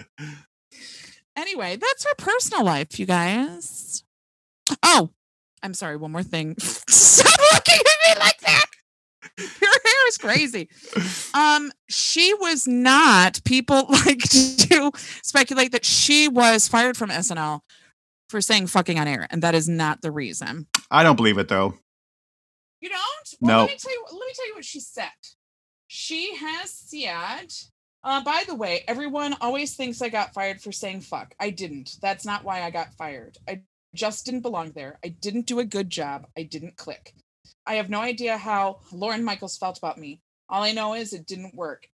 [1.35, 4.03] Anyway, that's her personal life, you guys.
[4.81, 5.11] Oh,
[5.61, 5.95] I'm sorry.
[5.95, 6.55] One more thing.
[6.57, 8.65] Stop looking at me like that.
[10.07, 10.69] Is crazy.
[11.33, 13.43] Um, she was not.
[13.43, 14.91] People like to
[15.21, 17.59] speculate that she was fired from SNL
[18.29, 20.67] for saying "fucking" on air, and that is not the reason.
[20.89, 21.73] I don't believe it though.
[22.79, 23.01] You don't?
[23.41, 23.61] Well, No.
[23.63, 24.03] Let me tell you.
[24.05, 25.09] Let me tell you what she said.
[25.87, 27.53] She has said.
[28.03, 31.33] Uh, by the way, everyone always thinks I got fired for saying fuck.
[31.39, 31.97] I didn't.
[32.01, 33.37] That's not why I got fired.
[33.47, 33.61] I
[33.93, 34.99] just didn't belong there.
[35.03, 36.27] I didn't do a good job.
[36.37, 37.13] I didn't click.
[37.67, 40.21] I have no idea how Lorne Michaels felt about me.
[40.49, 41.87] All I know is it didn't work.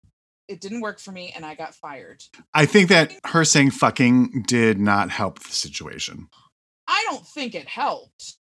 [0.46, 2.22] It didn't work for me and I got fired.
[2.54, 6.28] I think that her saying fucking did not help the situation.
[6.86, 8.36] I don't think it helped.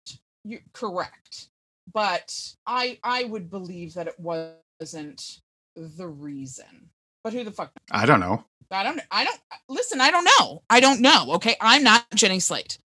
[0.44, 1.48] You're correct.
[1.94, 5.40] But I I would believe that it wasn't
[5.76, 6.90] the reason.
[7.24, 7.72] But who the fuck?
[7.92, 8.44] I don't know.
[8.72, 9.40] I don't I don't
[9.70, 10.64] listen, I don't know.
[10.70, 11.34] I don't know.
[11.36, 11.56] Okay.
[11.62, 12.78] I'm not Jenny Slate.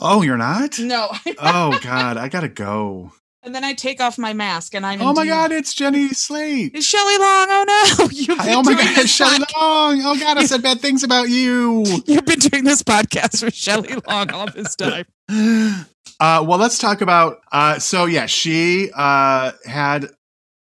[0.00, 0.78] Oh, you're not?
[0.78, 1.08] No.
[1.38, 3.12] Oh God, I gotta go.
[3.42, 6.72] and then I take off my mask and I'm Oh my God, it's Jenny Slate.
[6.74, 7.46] It's Shelley Long.
[7.48, 8.04] Oh no.
[8.10, 10.02] You've been Oh my God, Shelley Long.
[10.04, 11.84] Oh God, I said bad things about you.
[12.06, 15.06] You've been doing this podcast with Shelley Long all this time.
[15.28, 17.38] Uh, well, let's talk about.
[17.52, 20.06] Uh, so yeah, she uh, had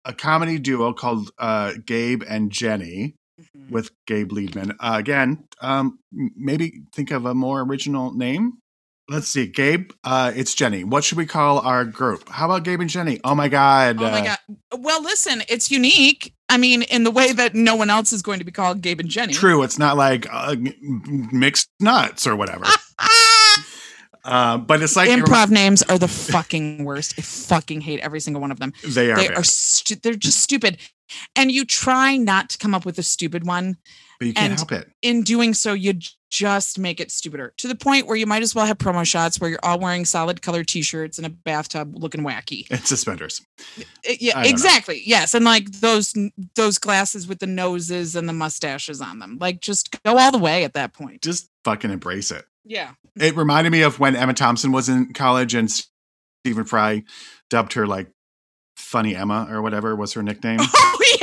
[0.06, 3.69] a comedy duo called uh, Gabe and Jenny Mhm.
[3.69, 4.76] with Gabe Liedman.
[4.80, 8.54] Uh, again, um, maybe think of a more original name.
[9.08, 9.91] Let's see, Gabe.
[10.04, 10.84] Uh, it's Jenny.
[10.84, 12.28] What should we call our group?
[12.28, 13.20] How about Gabe and Jenny?
[13.24, 13.98] Oh my God.
[14.00, 14.38] Oh my uh, god.
[14.80, 16.34] Well, listen, it's unique.
[16.50, 19.00] I mean, in the way that no one else is going to be called Gabe
[19.00, 19.34] and Jenny.
[19.34, 19.62] True.
[19.62, 20.56] It's not like uh,
[21.32, 22.65] mixed nuts or whatever.
[24.26, 27.13] Uh, but it's like Improv names are the fucking worst.
[27.18, 28.74] I fucking hate every single one of them.
[28.84, 30.80] they are, They bad, are stu- they're just stupid.
[31.36, 33.78] And you try not to come up with a stupid one.
[34.19, 34.91] But you can't and- help it.
[35.01, 35.93] In doing so, you
[36.32, 39.39] just make it stupider to the point where you might as well have promo shots
[39.39, 42.67] where you're all wearing solid color t-shirts in a bathtub looking wacky.
[42.69, 43.41] And suspenders.
[44.04, 44.49] Yeah, don't know.
[44.49, 45.01] exactly.
[45.06, 46.13] Yes, and like those
[46.56, 49.38] those glasses with the noses and the mustaches on them.
[49.39, 51.21] Like just go all the way at that point.
[51.21, 52.45] Just fucking embrace it.
[52.65, 52.91] Yeah.
[53.17, 57.04] It reminded me of when Emma Thompson was in college and Stephen Fry
[57.49, 58.10] dubbed her like
[58.75, 60.60] Funny Emma or whatever was her nickname.
[60.97, 61.14] Oh yeah.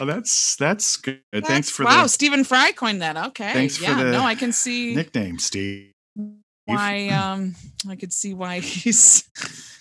[0.00, 1.20] Oh, that's that's good.
[1.32, 2.04] Thanks for wow.
[2.04, 3.16] the Stephen Fry coined that.
[3.16, 3.52] Okay.
[3.52, 4.02] Thanks for yeah.
[4.02, 5.92] the no, I can see nickname, Steve.
[6.64, 7.08] why.
[7.08, 7.54] Um,
[7.88, 9.28] I could see why he's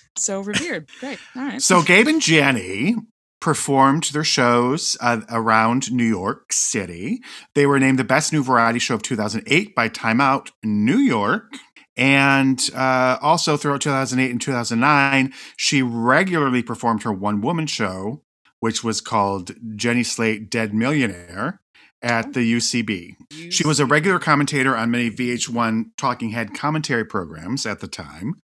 [0.18, 0.90] so revered.
[1.00, 1.20] Great.
[1.36, 1.62] All right.
[1.62, 2.96] So Gabe and Jenny
[3.40, 7.22] performed their shows uh, around New York City.
[7.56, 11.54] They were named the best new variety show of 2008 by Time Out New York.
[11.96, 18.24] And uh, also throughout 2008 and 2009, she regularly performed her one woman show,
[18.60, 21.62] which was called Jenny Slate Dead Millionaire
[22.02, 23.16] at the UCB.
[23.52, 28.36] She was a regular commentator on many VH1 talking head commentary programs at the time.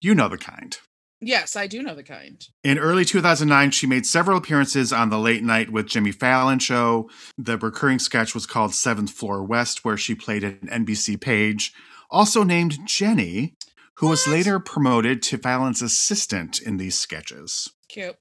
[0.00, 0.78] You know the kind.
[1.24, 2.44] Yes, I do know the kind.
[2.64, 7.08] In early 2009, she made several appearances on the Late Night with Jimmy Fallon show.
[7.38, 11.72] The recurring sketch was called Seventh Floor West, where she played an NBC page,
[12.10, 13.54] also named Jenny,
[13.98, 17.70] who was later promoted to Fallon's assistant in these sketches.
[17.88, 18.16] Cute.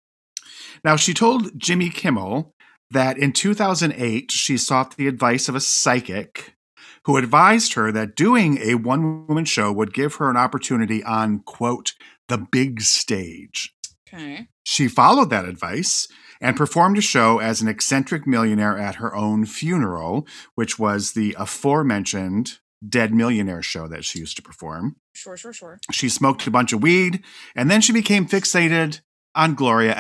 [0.84, 2.54] Now, she told Jimmy Kimmel
[2.90, 6.56] that in 2008, she sought the advice of a psychic
[7.06, 11.40] who advised her that doing a one woman show would give her an opportunity on,
[11.40, 11.94] quote,
[12.28, 13.74] the big stage.
[14.08, 14.48] Okay.
[14.64, 16.08] She followed that advice
[16.40, 21.36] and performed a show as an eccentric millionaire at her own funeral, which was the
[21.40, 24.96] aforementioned Dead Millionaire show that she used to perform.
[25.14, 25.80] Sure, sure, sure.
[25.92, 27.24] She smoked a bunch of weed,
[27.56, 29.02] and then she became fixated
[29.36, 29.94] on Gloria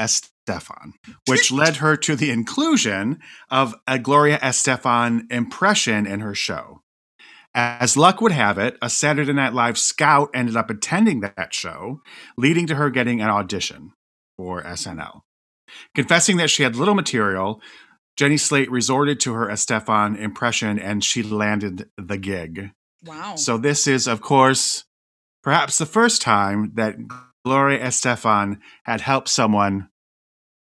[0.51, 0.93] Estefan,
[1.27, 6.81] which led her to the inclusion of a Gloria Estefan impression in her show.
[7.53, 12.01] As luck would have it, a Saturday Night Live scout ended up attending that show,
[12.37, 13.91] leading to her getting an audition
[14.37, 15.21] for SNL.
[15.93, 17.61] Confessing that she had little material,
[18.15, 22.71] Jenny Slate resorted to her Estefan impression and she landed the gig.
[23.05, 23.35] Wow.
[23.35, 24.85] So this is, of course,
[25.43, 26.95] perhaps the first time that
[27.43, 29.89] Gloria Estefan had helped someone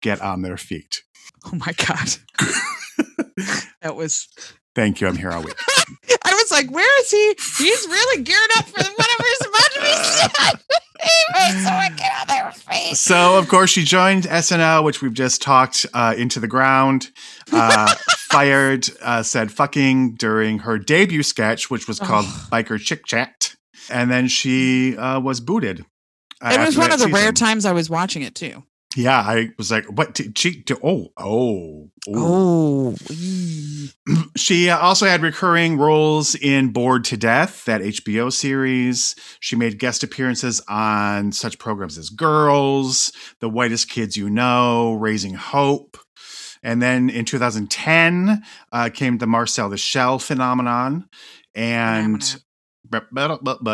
[0.00, 1.02] get on their feet.
[1.46, 2.08] oh my god.
[3.82, 4.28] that was.
[4.74, 5.08] Thank you.
[5.08, 5.56] I'm here all week.
[6.24, 7.34] I was like, where is he?
[7.64, 10.60] He's really geared up for whatever is about to be said.
[11.02, 12.96] he made someone on their feet.
[12.96, 17.10] So, of course, she joined SNL, which we've just talked uh, into the ground.
[17.52, 17.94] Uh,
[18.30, 22.50] fired, uh, said fucking during her debut sketch, which was called Ugh.
[22.50, 23.56] Biker Chick Chat.
[23.90, 25.84] And then she uh, was booted.
[26.40, 28.62] uh, It was one of the rare times I was watching it too.
[28.96, 30.14] Yeah, I was like, what?
[30.14, 30.62] Did she?
[30.62, 32.96] do- Oh, oh, oh.
[32.96, 32.96] Oh.
[34.36, 39.14] She uh, also had recurring roles in Bored to Death, that HBO series.
[39.38, 45.34] She made guest appearances on such programs as Girls, The Whitest Kids You Know, Raising
[45.34, 45.96] Hope.
[46.62, 51.08] And then in 2010 uh, came the Marcel the Shell phenomenon.
[51.54, 52.22] And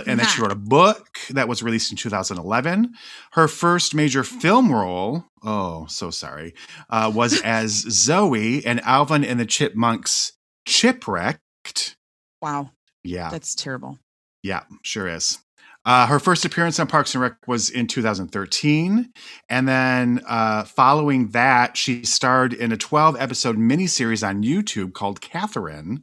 [0.06, 2.94] And then she wrote a book that was released in 2011.
[3.32, 6.54] Her first major film role, oh, so sorry,
[6.90, 10.32] uh, was as Zoe and Alvin and the Chipmunks
[10.66, 11.96] Chipwrecked.
[12.42, 12.70] wow,
[13.04, 13.98] Yeah, that's terrible.
[14.42, 15.38] yeah, sure is.
[15.86, 19.12] Uh, her first appearance on Parks and Rec was in 2013.
[19.48, 25.20] And then uh, following that, she starred in a 12 episode miniseries on YouTube called
[25.20, 26.02] Catherine,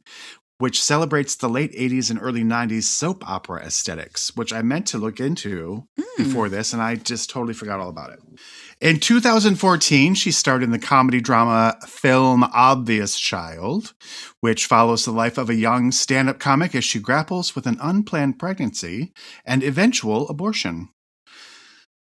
[0.60, 4.98] which celebrates the late 80s and early 90s soap opera aesthetics, which I meant to
[4.98, 6.24] look into Hmm.
[6.24, 8.20] before this, and I just totally forgot all about it.
[8.80, 13.94] In 2014, she starred in the comedy drama film Obvious Child,
[14.42, 17.78] which follows the life of a young stand up comic as she grapples with an
[17.82, 19.12] unplanned pregnancy
[19.46, 20.90] and eventual abortion.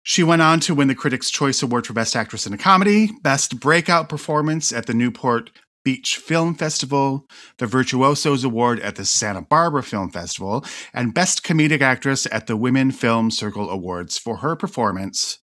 [0.05, 3.13] She went on to win the Critics' Choice Award for Best Actress in a Comedy,
[3.23, 5.51] Best Breakout Performance at the Newport
[5.85, 7.27] Beach Film Festival,
[7.59, 10.65] the Virtuosos Award at the Santa Barbara Film Festival,
[10.95, 15.39] and Best Comedic Actress at the Women Film Circle Awards for her performance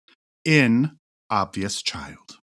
[0.45, 0.93] in
[1.31, 2.39] Obvious Child.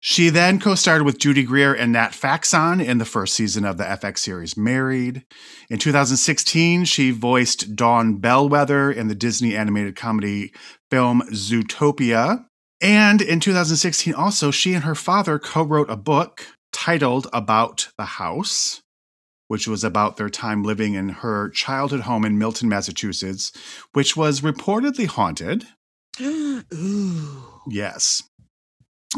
[0.00, 3.78] She then co starred with Judy Greer and Nat Faxon in the first season of
[3.78, 5.24] the FX series Married.
[5.68, 10.52] In 2016, she voiced Dawn Bellwether in the Disney animated comedy
[10.88, 12.44] film Zootopia.
[12.80, 16.46] And in 2016, also, she and her father co wrote a book
[16.78, 18.82] titled About the House,
[19.48, 23.50] which was about their time living in her childhood home in Milton, Massachusetts,
[23.94, 25.66] which was reportedly haunted.
[26.20, 27.44] Ooh.
[27.68, 28.22] Yes.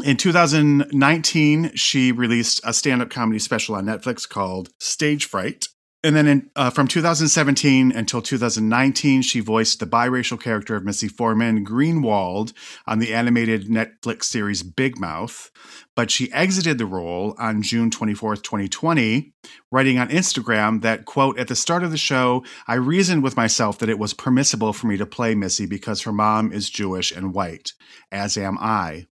[0.03, 5.67] In 2019, she released a stand up comedy special on Netflix called Stage Fright.
[6.03, 11.07] And then in, uh, from 2017 until 2019, she voiced the biracial character of Missy
[11.07, 12.53] Foreman Greenwald
[12.87, 15.51] on the animated Netflix series Big Mouth.
[15.95, 19.31] But she exited the role on June 24th, 2020,
[19.71, 23.77] writing on Instagram that, quote, at the start of the show, I reasoned with myself
[23.77, 27.31] that it was permissible for me to play Missy because her mom is Jewish and
[27.31, 27.73] white,
[28.11, 29.05] as am I.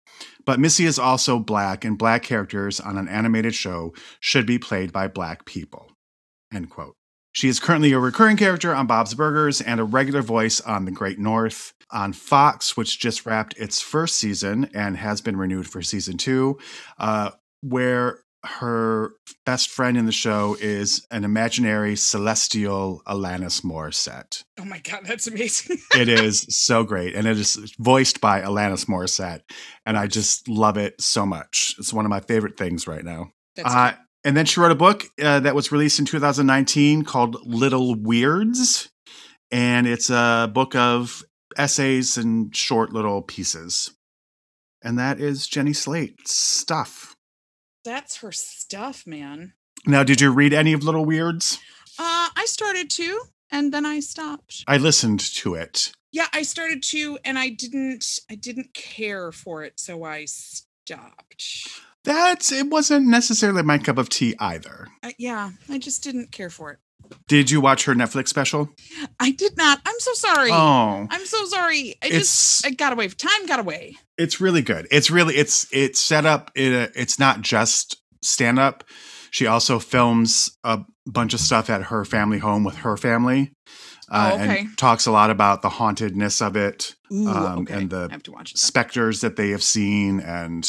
[0.43, 4.91] But Missy is also black, and black characters on an animated show should be played
[4.91, 5.91] by black people.
[6.53, 6.95] End quote.
[7.31, 10.91] She is currently a recurring character on Bob's Burgers and a regular voice on The
[10.91, 11.73] Great North.
[11.91, 16.59] On Fox, which just wrapped its first season and has been renewed for season two,
[16.99, 17.31] uh,
[17.61, 19.13] where her
[19.45, 24.43] best friend in the show is an imaginary celestial Alanis Morissette.
[24.59, 25.77] Oh my god, that's amazing.
[25.95, 27.15] It is so great.
[27.15, 29.41] And it is voiced by Alanis Morissette.
[29.85, 31.75] And I just love it so much.
[31.79, 33.31] It's one of my favorite things right now.
[33.55, 37.37] That's Uh, and then she wrote a book uh, that was released in 2019 called
[37.45, 38.89] Little Weirds.
[39.51, 41.23] And it's a book of
[41.57, 43.91] essays and short little pieces.
[44.83, 47.15] And that is Jenny Slate's stuff.
[47.83, 49.53] that's her stuff, man.
[49.85, 51.57] Now, did you read any of Little Weirds?
[51.97, 54.63] Uh, I started to, and then I stopped.
[54.67, 55.91] I listened to it.
[56.11, 58.05] Yeah, I started to, and I didn't.
[58.29, 61.69] I didn't care for it, so I stopped.
[62.05, 64.87] That's it wasn't necessarily my cup of tea either.
[65.03, 66.79] Uh, yeah, I just didn't care for it.
[67.27, 68.69] Did you watch her Netflix special?
[69.19, 69.79] I did not.
[69.85, 70.51] I'm so sorry.
[70.51, 71.95] Oh, I'm so sorry.
[72.03, 72.15] I it's
[72.61, 73.07] just I got away.
[73.09, 73.95] Time got away.
[74.17, 74.87] it's really good.
[74.91, 76.51] It's really it's it's set up.
[76.55, 78.83] It, it's not just stand up.
[79.31, 83.53] She also films a bunch of stuff at her family home with her family,
[84.11, 84.59] uh, Oh, okay.
[84.61, 87.73] and talks a lot about the hauntedness of it, Ooh, Um, okay.
[87.75, 88.55] and the I have to watch it.
[88.55, 88.59] then.
[88.67, 90.67] specters that they have seen, and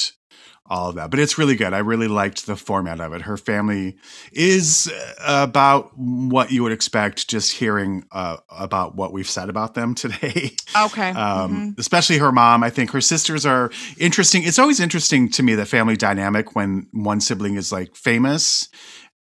[0.71, 1.11] all of that.
[1.11, 1.75] But it's really good.
[1.75, 3.23] I really liked the format of it.
[3.23, 3.97] Her family
[4.33, 9.75] is uh, about what you would expect just hearing uh, about what we've said about
[9.75, 10.53] them today.
[10.77, 11.11] Okay.
[11.11, 11.79] um, mhm.
[11.79, 12.63] especially her mom.
[12.63, 14.45] I think her sisters are interesting.
[14.45, 18.69] It's always interesting to me the family dynamic when one sibling is like famous,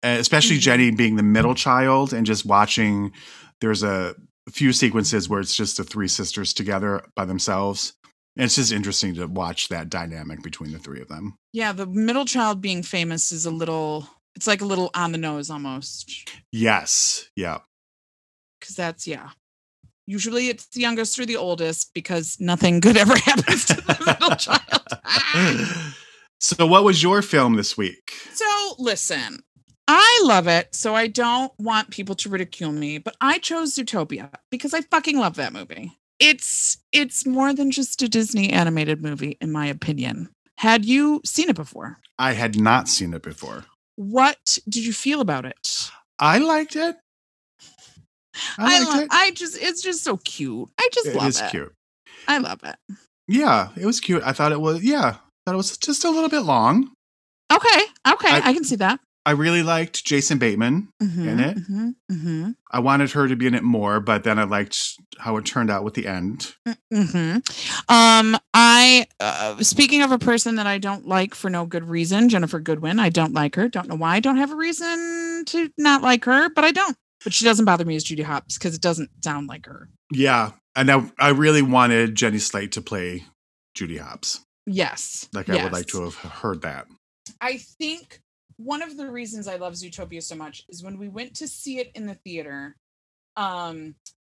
[0.04, 0.62] especially Mhm.
[0.62, 3.14] Jenny being the middle child and just watching.
[3.62, 4.14] There's a
[4.52, 7.94] few sequences where it's just the three sisters together by themselves.
[8.38, 11.38] And it's just interesting to watch that dynamic between the three of them.
[11.54, 14.08] Yeah, the middle child being famous is a little.
[14.36, 17.30] It's like a little on the nose almost, Yes.
[17.36, 17.58] Yeah.
[18.60, 19.30] because that's yeah.
[20.06, 24.36] Usually it's the youngest or the oldest because nothing good ever happens to the middle
[24.38, 25.94] child.
[26.40, 28.12] so, what was your film this week?
[28.34, 28.46] So
[28.78, 29.40] listen,
[29.88, 34.30] I love it, so I don't want people to ridicule me, but I chose Zootopia
[34.52, 35.98] because I fucking love that movie.
[36.20, 40.30] It's it's more than just a Disney animated movie, in my opinion.
[40.58, 41.98] Had you seen it before?
[42.18, 43.66] I had not seen it before.
[43.96, 45.90] What did you feel about it?
[46.20, 46.96] I liked it.
[48.58, 49.08] I liked lo- it.
[49.12, 50.70] I just it's just so cute.
[50.80, 51.50] I just It love is it.
[51.52, 51.74] cute.
[52.28, 52.76] I love it.
[53.28, 54.24] Yeah, it was cute.
[54.26, 54.84] I thought it was.
[54.84, 56.92] Yeah, thought it was just a little bit long.
[57.52, 57.82] Okay.
[58.08, 58.30] Okay.
[58.30, 59.00] I, I- can see that.
[59.28, 60.88] I really liked Jason Bateman.
[61.04, 61.58] Mhm, it?
[61.58, 65.36] mhm, mhm, I wanted her to be in it more, but then I liked how
[65.36, 66.56] it turned out with the end.
[66.94, 67.36] mhm.
[67.90, 72.30] Um, I uh, speaking of a person that I don't like for no good reason,
[72.30, 73.02] Ginnifer Goodwin.
[73.02, 73.68] I don't like her.
[73.68, 74.16] Don't know why.
[74.16, 76.96] I don't have a reason to not like her, but I don't.
[77.26, 79.90] But she doesn't bother me as Judy Hopps because it doesn't sound like her.
[80.14, 83.26] Yeah, and I, I really wanted Jenny Slate to play
[83.76, 84.40] Judy Hopps.
[84.66, 85.28] Yes.
[85.34, 86.88] Like I would like to have heard that.
[87.42, 88.22] I think
[88.58, 91.80] one of the reasons I love Zootopia so much is when we went to see
[91.80, 92.76] it in the theater.
[93.36, 93.96] Um,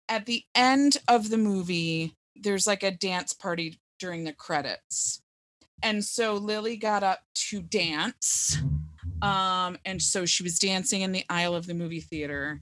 [0.10, 5.22] at the end of the movie, there's like a dance party during the credits,
[5.84, 8.58] and so Lily got up to dance.
[9.22, 12.62] Um, and so she was dancing in the aisle of the movie theater.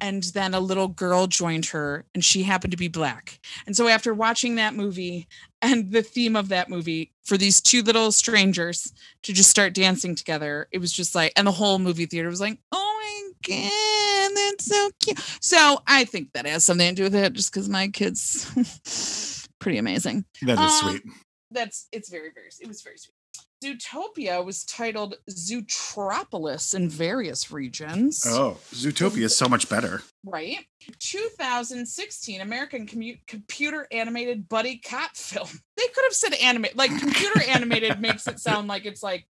[0.00, 3.40] And then a little girl joined her, and she happened to be black.
[3.66, 5.26] And so, after watching that movie
[5.60, 8.92] and the theme of that movie for these two little strangers
[9.22, 10.66] to just start dancing together.
[10.70, 14.66] It was just like, and the whole movie theater was like, oh my God, that's
[14.66, 15.18] so cute.
[15.40, 19.78] So I think that has something to do with it just because my kids pretty
[19.78, 20.24] amazing.
[20.42, 21.02] That is Um, sweet.
[21.50, 23.14] That's it's very, very it was very sweet.
[23.62, 28.24] Zootopia was titled Zootropolis in various regions.
[28.26, 30.02] Oh, Zootopia is so much better.
[30.24, 30.58] Right.
[31.00, 35.48] 2016 American commu- computer animated buddy cop film.
[35.76, 39.26] They could have said animate like computer animated makes it sound like it's like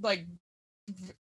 [0.00, 0.26] like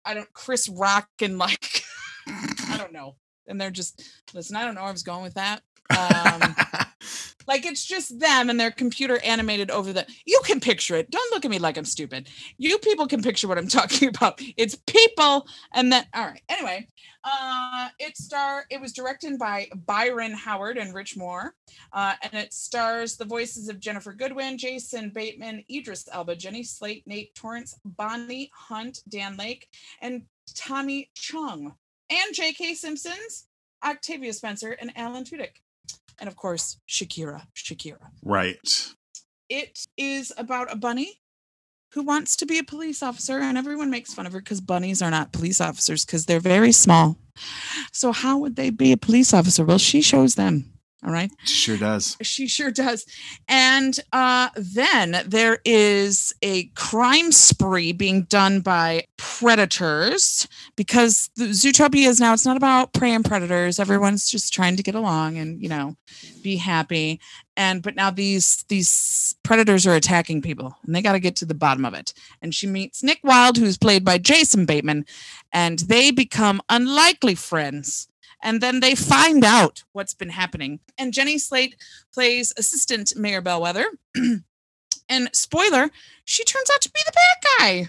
[0.05, 1.85] I don't Chris Rock and like
[2.27, 3.15] I don't know.
[3.47, 4.03] And they're just
[4.35, 5.63] listen, I don't know where I was going with that.
[5.91, 6.55] Um
[7.49, 11.11] like it's just them and they're computer animated over the you can picture it.
[11.11, 12.29] Don't look at me like i'm stupid.
[12.59, 14.41] You people can picture what i'm talking about.
[14.57, 16.43] It's people and then all right.
[16.49, 16.87] Anyway
[17.25, 21.55] uh it star it was directed by byron howard and rich moore
[21.93, 27.03] uh and it stars the voices of ginnifer goodwin jason bateman idris elba jenny slate
[27.07, 29.69] nate torrence bonnie hunt don lake
[30.01, 30.23] and
[30.55, 31.75] tommy chong
[32.11, 33.47] and j.k simmons
[33.85, 35.57] octavia spencer and alan tudyk
[36.21, 37.99] and of course Shakira, Shakira.
[38.25, 38.95] right.
[39.49, 41.21] It is about a bunny
[41.93, 45.01] who wants to be a police officer, and everyone makes fun of her because bunnies
[45.01, 47.17] are not police officers because they're very small.
[47.93, 49.65] So how would they be a police officer?
[49.65, 50.71] Well, she shows them.
[51.05, 51.31] All right.
[51.45, 52.17] Sure does.
[52.23, 53.07] She sure does.
[53.47, 62.09] And uh, then there is a crime spree being done by predators because the Zootopia
[62.09, 63.79] is now, it's not about prey and predators.
[63.79, 65.95] Everyone's just trying to get along and, you know,
[66.43, 67.21] be happy.
[67.57, 71.45] And, but now these, these predators are attacking people and they got to get to
[71.45, 72.13] the bottom of it.
[72.43, 75.07] And she meets Nick Wilde, who's played by Jason Bateman,
[75.53, 78.09] and they become unlikely friends
[78.43, 80.81] and then they find out what's been happening.
[80.97, 81.77] And Jenny Slate
[82.13, 83.87] plays assistant Mayor Bellwether.
[85.09, 85.91] and spoiler,
[86.25, 87.89] she turns out to be the bad guy,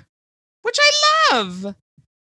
[0.61, 1.75] which I love.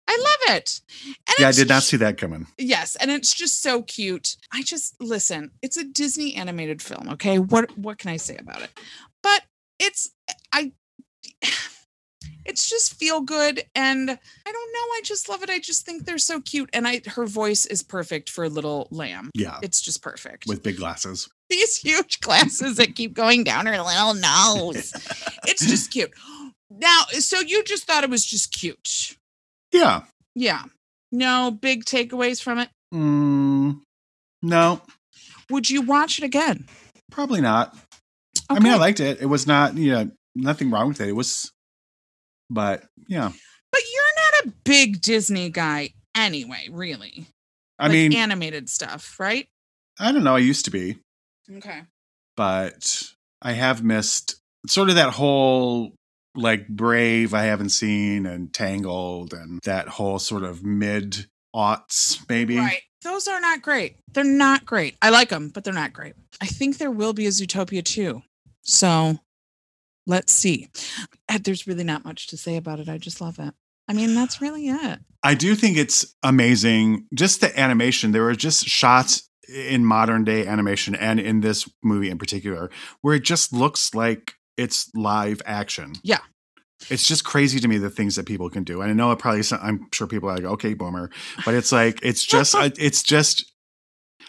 [0.08, 0.80] I love it.
[1.06, 2.46] And Yeah, I did not see that coming.
[2.58, 4.36] Yes, and it's just so cute.
[4.52, 5.52] I just listen.
[5.62, 7.08] It's a Disney animated film.
[7.10, 8.70] Okay, what what can I say about it?
[9.22, 9.42] But
[9.78, 10.10] it's
[10.52, 10.72] I.
[12.44, 14.78] It's just feel good, and I don't know.
[14.96, 15.50] I just love it.
[15.50, 18.88] I just think they're so cute, and I her voice is perfect for a little
[18.90, 19.30] lamb.
[19.34, 20.46] Yeah, It's just perfect.
[20.46, 21.28] with big glasses.
[21.48, 24.92] these huge glasses that keep going down her little nose.
[25.46, 26.10] it's just cute.
[26.70, 29.16] Now, so you just thought it was just cute.
[29.72, 30.02] Yeah.
[30.34, 30.62] Yeah.
[31.12, 32.68] No big takeaways from it.
[32.94, 33.80] Mm,
[34.42, 34.80] no,
[35.50, 36.66] Would you watch it again?
[37.10, 37.76] probably not.
[38.48, 39.20] I mean, I liked it.
[39.20, 41.08] It was not, you know, nothing wrong with it.
[41.08, 41.50] It was,
[42.50, 43.30] but yeah.
[43.72, 47.26] But you're not a big Disney guy anyway, really.
[47.78, 49.46] I Like mean, animated stuff, right?
[49.98, 50.34] I don't know.
[50.36, 50.98] I used to be,
[51.56, 51.82] Okay.
[52.36, 53.02] but
[53.40, 54.36] I have missed
[54.66, 55.94] sort of that whole
[56.34, 62.58] like Brave I haven't seen and Tangled and that whole sort of mid aughts maybe.
[62.58, 62.82] Right.
[63.02, 63.96] Those are not great.
[64.12, 64.96] They're not great.
[65.00, 66.14] I like them, but they're not great.
[66.40, 68.22] I think there will be a Zootopia too.
[68.62, 69.18] So
[70.06, 70.68] let's see.
[71.28, 72.88] Uh, There's really not much to say about it.
[72.88, 73.54] I just love it.
[73.88, 75.00] I mean, that's really it.
[75.22, 77.06] I do think it's amazing.
[77.14, 78.12] Just the animation.
[78.12, 82.70] There were just shots in modern day animation and in this movie in particular
[83.00, 85.94] where it just looks like it's live action.
[86.02, 86.20] Yeah.
[86.88, 88.80] It's just crazy to me the things that people can do.
[88.80, 91.10] And I know it probably, I'm sure people are like, okay, boomer,
[91.44, 93.52] but it's like, it's just, it's just,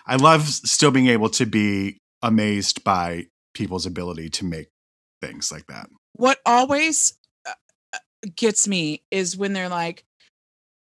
[0.06, 4.68] I love still being able to be amazed by people's ability to make
[5.22, 5.88] things like that.
[6.14, 7.14] what always
[7.48, 7.52] uh,
[7.94, 7.98] uh,
[8.36, 10.04] gets me is when they're like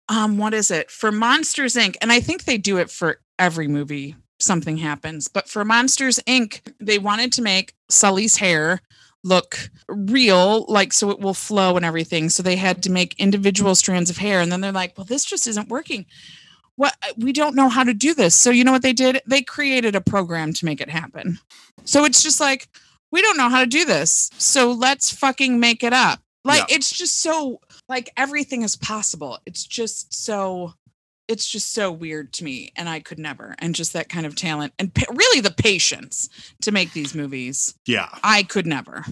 [0.09, 0.91] um what is it?
[0.91, 1.95] For monsters inc.
[2.01, 6.59] And i think they do it for every movie something happens but for monsters inc
[6.79, 8.81] they wanted to make sully's hair
[9.23, 12.29] look real like so it will flow and everything.
[12.29, 14.41] So they had to make individual strands of hair.
[14.41, 16.05] And then they're like well this just isn't working.
[16.75, 18.35] What we don't know how to do this.
[18.35, 19.21] So you know what they did?
[19.25, 21.39] They created a program to make it happen.
[21.85, 22.67] So it's just like
[23.13, 24.29] we don't know how to do this.
[24.37, 26.19] So let's fucking make it up.
[26.43, 26.75] Like Yeah.
[26.75, 29.39] it's just so like everything is possible.
[29.45, 30.73] It's just so
[31.29, 33.55] it's just so weird to me and I could never.
[33.59, 36.27] And just that kind of talent and pa- really the patience
[36.63, 37.73] to make these movies.
[37.87, 38.09] Yeah.
[38.23, 39.05] I could never.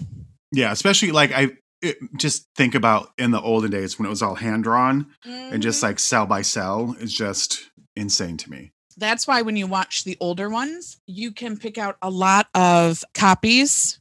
[0.52, 0.72] Yeah.
[0.72, 4.34] Especially like I it, just think about in the olden days when it was all
[4.34, 5.84] hand drawn and just Mhm.
[5.84, 8.71] like cell by cell is just insane to me.
[8.96, 13.04] That's why when you watch the older ones, you can pick out a lot of
[13.14, 14.00] copies.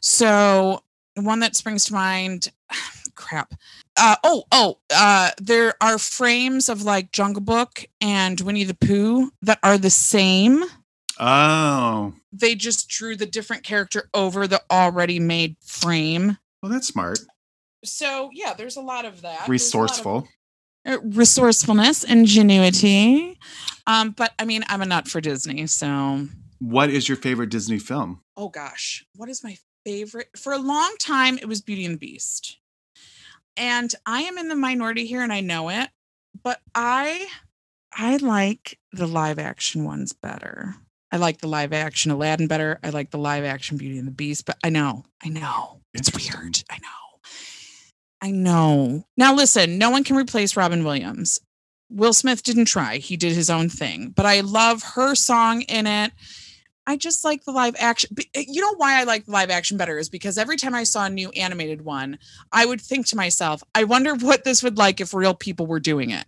[0.00, 0.82] So
[1.14, 2.50] one that springs to mind,
[3.14, 3.54] crap.
[3.96, 9.30] Uh, oh, oh, uh, there are frames of like Jungle Book and Winnie the Pooh
[9.42, 10.64] that are the same.
[11.20, 16.38] Oh, They just drew the different character over the already made frame.
[16.62, 17.18] well, that's smart.
[17.84, 19.46] So yeah, there's a lot of that.
[19.46, 20.16] There's a lot of- Resourceful.
[20.26, 20.30] uh,
[21.02, 23.38] resourcefulness, ingenuity.
[23.86, 26.28] Um, but I mean, I'm a nut for Disney, so
[26.58, 28.20] What is your favorite Disney film?
[28.36, 30.28] oh gosh, what is my favorite?
[30.36, 32.58] For a long time, it was Beauty and the Beast.
[33.56, 35.90] And I am in the minority here and I know it,
[36.42, 37.26] but I
[37.94, 40.76] I like the live action ones better.
[41.10, 42.78] I like the live action Aladdin better.
[42.82, 45.80] I like the live action Beauty and the Beast, but I know, I know.
[45.92, 46.62] It's weird.
[46.70, 46.88] I know.
[48.22, 49.04] I know.
[49.16, 51.40] Now listen, no one can replace Robin Williams.
[51.90, 52.98] Will Smith didn't try.
[52.98, 56.12] He did his own thing, but I love her song in it.
[56.86, 58.16] I just like the live action.
[58.34, 60.84] eh, You know why I like the live action better is because every time I
[60.84, 62.18] saw a new animated one,
[62.52, 65.80] I would think to myself, I wonder what this would like if real people were
[65.80, 66.24] doing it.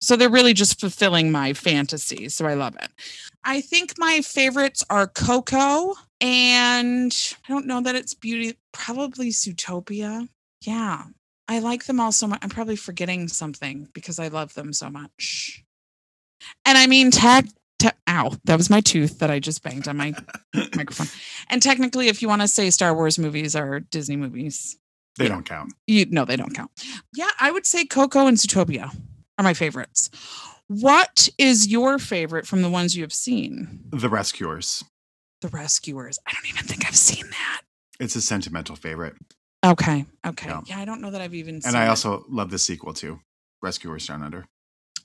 [0.00, 2.28] So they're really just fulfilling my fantasy.
[2.28, 2.90] So I love it.
[3.44, 7.16] I think my favorites are Coco and
[7.48, 10.28] I don't know that it's beauty, probably Zootopia.
[10.62, 11.04] Yeah.
[11.48, 12.38] I like them all so much.
[12.42, 15.64] I'm probably forgetting something because I love them so much.
[16.64, 17.44] And I mean, tech,
[17.78, 20.14] te- ow, that was my tooth that I just banged on my
[20.76, 21.08] microphone.
[21.50, 24.78] And technically, if you want to say Star Wars movies are Disney movies,
[25.18, 25.30] They Yeah.
[25.30, 25.74] don't count.
[25.86, 26.70] you no, they don't count.
[27.14, 28.90] Yeah, I would say Coco and Zootopia
[29.38, 30.08] are my favorites.
[30.68, 33.80] What is your favorite from the ones you have seen?
[33.90, 34.82] The Rescuers.
[35.42, 36.18] The Rescuers.
[36.26, 37.62] I don't even think I've seen that.
[38.00, 39.16] It's a sentimental favorite.
[39.64, 40.04] Okay.
[40.26, 40.48] Okay.
[40.48, 40.60] Yeah.
[40.66, 41.88] Yeah, I don't know that I've even seen And I it.
[41.88, 43.20] also love the sequel too,
[43.62, 44.44] Rescuers Down Under.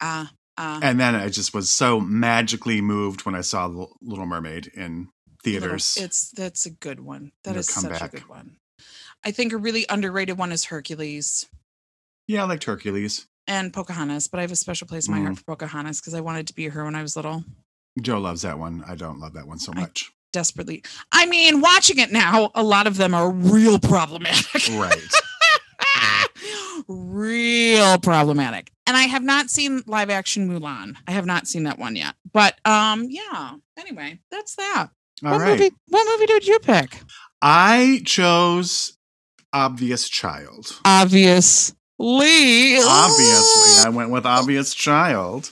[0.01, 0.79] Ah, ah.
[0.81, 4.81] And then I just was so magically moved when I saw L- Little Mermaid in
[4.91, 5.11] Little-
[5.43, 5.97] theaters.
[5.99, 7.31] It's that's a good one.
[7.43, 8.57] That is is such a good one.
[9.23, 11.47] I think a really underrated one is Hercules
[12.27, 13.25] yeah, I liked Hercules.
[13.47, 15.37] and Pocahontas, but I have a special place in my heart Mm.
[15.37, 17.45] for Pocahontas because I wanted to be her when I was little.
[18.01, 18.83] Joe loves that one.
[18.85, 20.11] I don't love that one so much.
[20.37, 20.83] Desperately.
[21.11, 24.69] I mean, watching it now, a lot of them are real problematic.
[24.69, 25.01] right.
[26.87, 28.69] real problematic.
[28.85, 30.95] And I have not seen live action Mulan.
[31.07, 32.13] I have not seen that one yet.
[32.31, 33.55] But um yeah.
[33.79, 34.89] Anyway, that's that.
[35.25, 35.59] All what right.
[35.59, 37.01] movie what movie did you pick?
[37.41, 38.95] I chose
[39.53, 40.79] Obvious Child.
[40.85, 41.73] Obviously.
[41.99, 45.49] Obviously, I went with Obvious Child.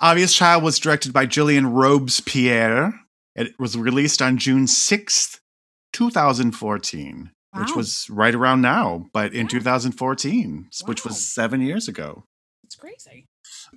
[0.00, 3.03] Obvious Child was directed by Gillian Robespierre.
[3.34, 5.40] It was released on June 6th,
[5.92, 9.48] 2014, which was right around now, but in Yeah.
[9.58, 12.24] 2014, which was seven years ago.
[12.64, 13.26] It's crazy.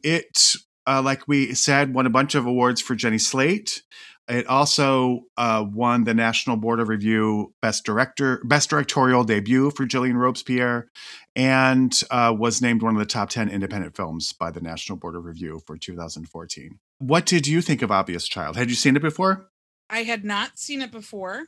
[0.03, 0.55] It,
[0.85, 3.83] uh, like we said, won a bunch of awards for Jenny Slate.
[4.28, 9.86] It also uh, won the National Board of Review Best Director, Best Directorial Debut for
[9.86, 10.89] Gillian Robespierre,
[11.36, 15.15] and uh, was named one of the top 10 independent films by the National Board
[15.15, 16.78] of Review for 2014.
[16.99, 18.57] What did you think of Obvious Child?
[18.57, 19.49] Had you seen it before?
[19.89, 21.45] I had not seen it before.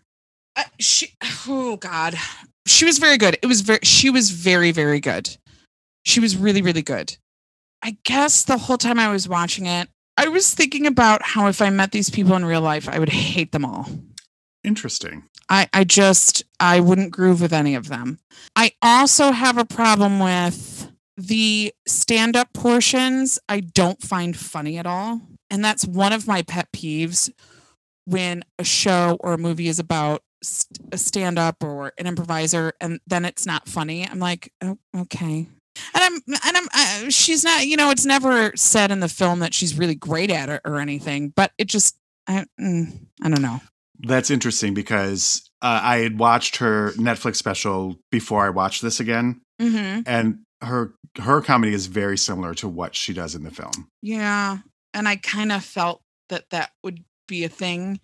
[0.55, 1.13] Uh, she
[1.47, 2.15] oh god.
[2.65, 3.37] She was very good.
[3.41, 5.37] It was very she was very very good.
[6.05, 7.17] She was really really good.
[7.81, 9.89] I guess the whole time I was watching it,
[10.19, 13.07] I was thinking about how if I met these people in real life, I would
[13.07, 13.87] hate them all.
[14.65, 15.23] Interesting.
[15.47, 18.19] I, I just I wouldn't groove with any of them.
[18.53, 25.21] I also have a problem with the stand-up portions I don't find funny at all.
[25.49, 27.31] And that's one of my pet peeves
[28.03, 30.21] when a show or a movie is about
[30.91, 34.05] a stand-up or an improviser and then it's not funny.
[34.05, 35.47] I'm like, oh, okay.
[35.93, 36.13] And I'm
[36.45, 39.77] and I'm uh, she's not, you know, it's never said in the film that she's
[39.77, 43.61] really great at it or anything, but it just I mm, I don't know.
[44.01, 49.41] That's interesting because uh, I had watched her Netflix special before I watched this again,
[49.61, 50.01] Mm-hmm.
[50.05, 53.89] and her her comedy is very similar to what she does in the film.
[54.01, 54.59] Yeah.
[54.93, 57.99] And I kind of felt that that would be a thing.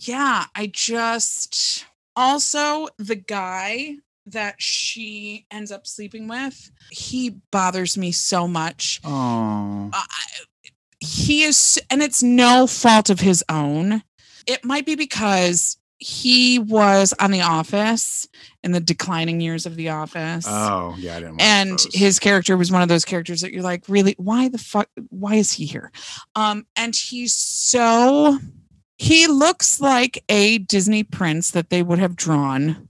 [0.00, 0.44] Yeah.
[0.54, 3.96] I just also the guy
[4.32, 9.00] that she ends up sleeping with, he bothers me so much.
[9.04, 10.02] Oh, Uh,
[11.00, 14.02] he is, and it's no fault of his own.
[14.46, 18.28] It might be because he was on The Office
[18.62, 21.42] in the declining years of The Office oh, yeah, I didn't.
[21.42, 21.88] And those.
[21.92, 25.34] his character was one of those characters that you're like really why the fuck why
[25.34, 25.90] is he here
[26.36, 28.38] um and he's so
[28.96, 32.87] he looks like a disney prince that they would have drawn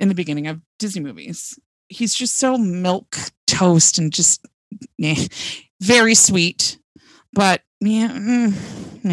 [0.00, 3.16] in the beginning of disney movies he's just so milk
[3.46, 4.44] toast and just
[5.02, 5.26] eh,
[5.80, 6.78] very sweet
[7.32, 9.12] but yeah mm, nah,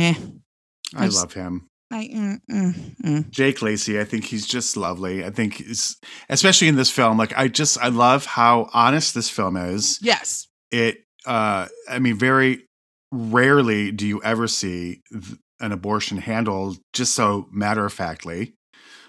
[0.99, 1.67] I I just- love him.
[1.91, 3.29] I, mm, mm, mm.
[3.29, 5.23] Jake Lacy, I think he's just lovely.
[5.23, 5.95] I think he's,
[6.27, 9.99] especially in this film, like I just I love how honest this film is.
[10.01, 12.65] yes It, uh, I mean, very
[13.11, 18.55] rarely do you ever see th- an abortion handled just so matter of factly.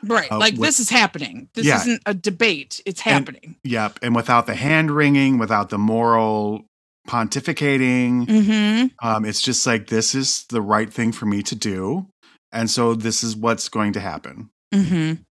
[0.04, 1.48] Right Uh, like with- this is happening.
[1.54, 1.76] This Yeah.
[1.80, 2.80] isn't a debate.
[2.86, 3.56] It's And- happening.
[3.64, 6.66] Yep, and without the hand wringing, without the moral
[7.08, 9.06] pontificating, mm-hmm.
[9.06, 12.06] um, it's just like this is the right thing for me to do,
[12.52, 14.50] and so this is what's going to happen.
[14.74, 15.22] mm-hmm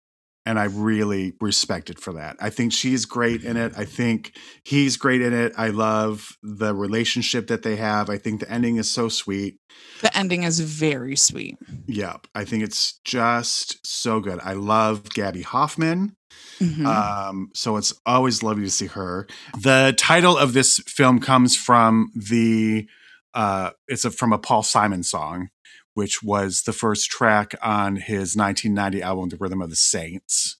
[0.46, 2.36] and I really respect it for that.
[2.40, 3.74] I think she's great in it.
[3.78, 5.54] I think he's great in it.
[5.58, 8.10] I love the relationship that they have.
[8.10, 9.58] I think the ending is so sweet.
[10.02, 11.58] The ending is very sweet.
[11.88, 12.28] Yep.
[12.36, 14.40] I think it's just so good.
[14.44, 16.16] I love Gaby Hoffmann.
[16.60, 16.86] Mhm.
[16.86, 19.28] Um, so it's always lovely to see her.
[19.60, 22.88] The title of this film comes from the
[23.34, 25.50] uh it's a, from a Paul Simon song,
[25.94, 30.58] which was the first track on his 1990 album, The Rhythm of the Saints.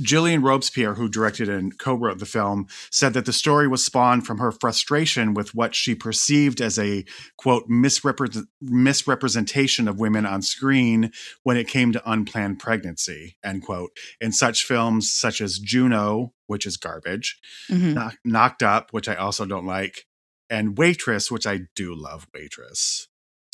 [0.00, 4.26] Gillian Robespierre, who directed and co wrote the film, said that the story was spawned
[4.26, 7.04] from her frustration with what she perceived as a
[7.36, 13.90] quote misrepre- misrepresentation of women on screen when it came to unplanned pregnancy, end quote.
[14.18, 17.38] In such films such as Juno, which is garbage,
[17.68, 17.92] Mhm.
[17.94, 20.06] Knock- Knocked Up, which I also don't like,
[20.48, 23.08] and Waitress, which I do love Waitress.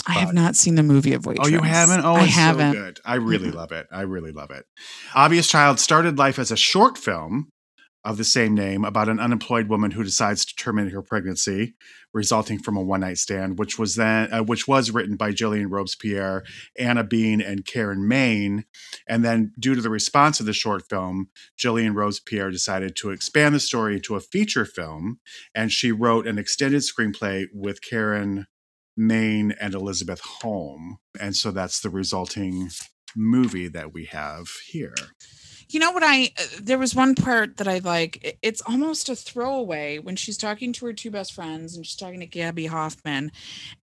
[0.09, 1.47] I have not seen the movie of Waitress.
[1.47, 2.05] Oh, you haven't?
[2.05, 2.73] Oh, I it's haven't.
[2.73, 3.01] so good.
[3.05, 3.87] I really love it.
[3.93, 4.65] I really love it.
[5.15, 7.51] Obvious Child started life as a short film
[8.05, 11.75] of the same name about an unemployed woman who decides to terminate her pregnancy,
[12.15, 15.69] resulting from a one night stand, which was then uh, which was written by Gillian
[15.69, 16.43] Robespierre,
[16.79, 18.65] Anna Bean, and Karen Maine.
[19.07, 21.29] And then, due to the response of the short film,
[21.59, 25.19] Gillian Robespierre decided to expand the story into a feature film,
[25.55, 28.47] and she wrote an extended screenplay with Karen
[28.99, 30.99] Maine and Elisabeth Holm.
[31.21, 32.71] And so that's the resulting
[33.17, 34.95] movie that we have here.
[35.71, 39.15] You know what I uh, there was one part that I like it's almost a
[39.15, 43.31] throwaway when she's talking to her two best friends and she's talking to Gaby Hoffmann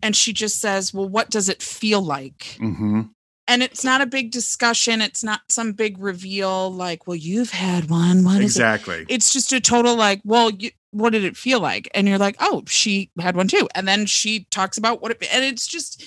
[0.01, 3.01] and she just says, "Well, what does it feel like?" hmm
[3.47, 7.87] And it's not a big discussion, it's not some big reveal like, "Well, you've had
[7.89, 8.23] one.
[8.23, 9.05] What is it?" Exactly.
[9.07, 12.37] It's just a total like, "Well, you, what did it feel like?" And you're like,
[12.39, 16.03] "Oh, she had one too." And then she talks about what it and it's just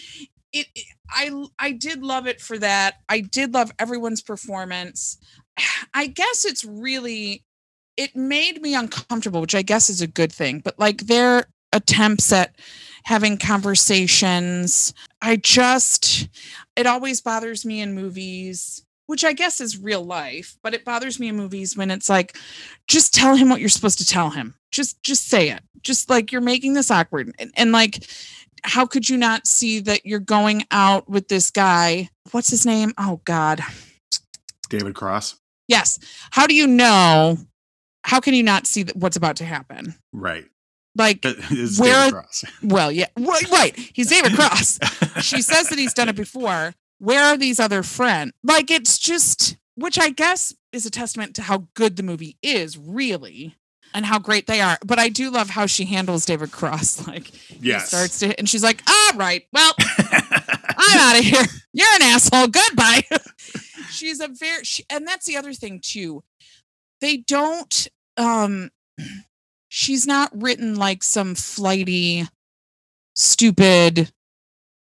[0.53, 2.97] it, it I I did love it for that.
[3.09, 5.18] I did love everyone's performance.
[5.95, 7.45] I guess it's really
[7.97, 10.61] it made me uncomfortable, which I guess is a good thing.
[10.61, 12.57] But like their attempts at
[13.05, 16.28] having conversations, I just
[16.76, 21.19] it always bothers me in movies, which I guess is real life, but it bothers
[21.19, 22.37] me in movies when it's like
[22.87, 24.55] just tell him what you're supposed to tell him.
[24.71, 25.63] Just just say it.
[25.83, 28.05] Just like you're making this awkward and, and like
[28.65, 32.11] how could you not see that you're going out with this guy?
[32.33, 32.93] What's his name?
[32.99, 33.61] Oh God.
[34.69, 35.37] David Cross.
[35.69, 35.99] Yes.
[36.31, 37.39] How do you know?
[38.05, 39.95] How can you not see that what's about to happen?
[40.13, 40.45] Right.
[40.97, 41.25] Like,
[41.79, 42.45] Where- David Cross.
[42.63, 43.77] well, yeah, right.
[43.95, 44.79] He's David Cross.
[45.23, 46.75] She says that he's done it before.
[46.99, 48.33] Where are these other friends?
[48.43, 52.77] Like, it's just, which I guess is a testament to how good the movie is,
[52.77, 53.57] really,
[53.95, 54.79] and how great they are.
[54.85, 57.07] But I do love how she handles David Cross.
[57.09, 59.75] Like, he starts to, and she's like, "All right, well,
[60.79, 61.45] I'm out of here.
[61.73, 62.49] You're an asshole.
[62.49, 63.03] Goodbye.
[63.91, 66.23] She's a very she, and that's the other thing too.
[67.01, 68.71] They don't um
[69.69, 72.27] she's not written like some flighty
[73.15, 74.13] stupid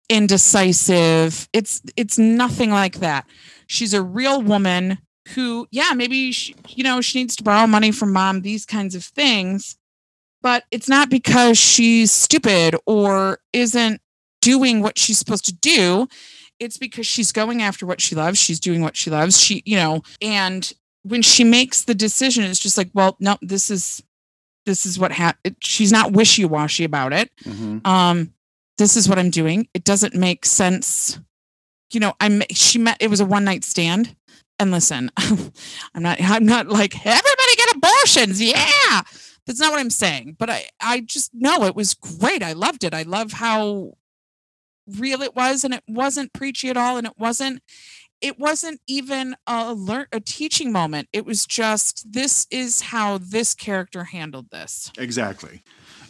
[0.09, 1.47] indecisive.
[1.53, 3.25] It's it's nothing like that.
[3.67, 4.99] She's a real woman
[5.35, 8.95] who yeah, maybe she, you know, she needs to borrow money from mom, these kinds
[8.95, 9.77] of things.
[10.41, 14.01] But it's not because she's stupid or isn't
[14.41, 16.07] doing what she's supposed to do
[16.59, 18.39] it's because she's going after what she loves.
[18.39, 19.39] She's doing what she loves.
[19.39, 20.71] She, you know, and
[21.03, 24.01] when she makes the decision, it's just like, well, no, this is
[24.65, 25.57] this is what happened.
[25.59, 27.29] She's not wishy washy about it.
[27.43, 27.85] Mhm.
[27.85, 28.33] Um,
[28.77, 29.67] this is what I'm doing.
[29.73, 31.19] It doesn't make sense.
[31.91, 34.15] You know, I'm she met it was a one night stand.
[34.59, 38.41] And listen, I'm not I'm not like everybody get abortions.
[38.41, 39.01] Yeah.
[39.45, 40.37] That's not what I'm saying.
[40.39, 42.43] But I I just know it was great.
[42.43, 42.93] I loved it.
[42.93, 43.93] I love how
[44.87, 47.61] real it was and it wasn't preachy at all and it wasn't
[48.21, 51.09] it wasn't even a learn a teaching moment.
[51.11, 54.91] It was just this is how this character handled this.
[54.97, 55.61] Exactly.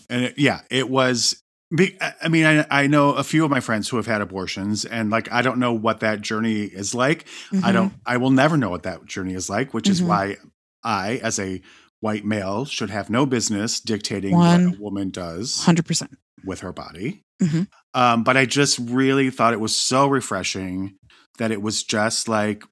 [0.10, 1.43] And it, yeah, it was.
[1.76, 4.22] Be- I I mean, I, I know a few of my friends who have had
[4.22, 7.26] abortions, and like, I don't know what that journey is like.
[7.52, 7.74] I Mhm.
[7.74, 10.08] don't, I will never know what that journey is like, which is Mhm.
[10.08, 10.38] why
[10.84, 11.62] I, as a
[12.02, 16.12] white male, should have no business dictating One what a woman does 100%.
[16.46, 17.22] with her body.
[17.42, 17.68] Mhm.
[17.94, 20.96] Um, but I just really thought it was so refreshing
[21.38, 22.64] that it was just like,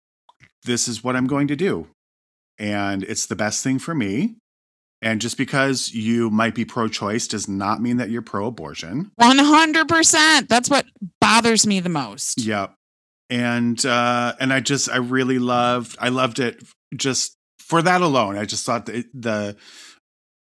[0.65, 1.87] this is what I'm going to do.
[2.59, 4.35] And it's the best thing for me.
[5.01, 9.11] And just because you might be pro choice does not mean that you're pro abortion.
[9.19, 10.47] 100%.
[10.47, 10.85] That's what
[11.19, 12.39] bothers me the most.
[12.41, 12.73] Yep.
[13.29, 16.61] And uh and I just I really loved I loved it
[16.95, 18.37] just for that alone.
[18.37, 19.55] I just thought that the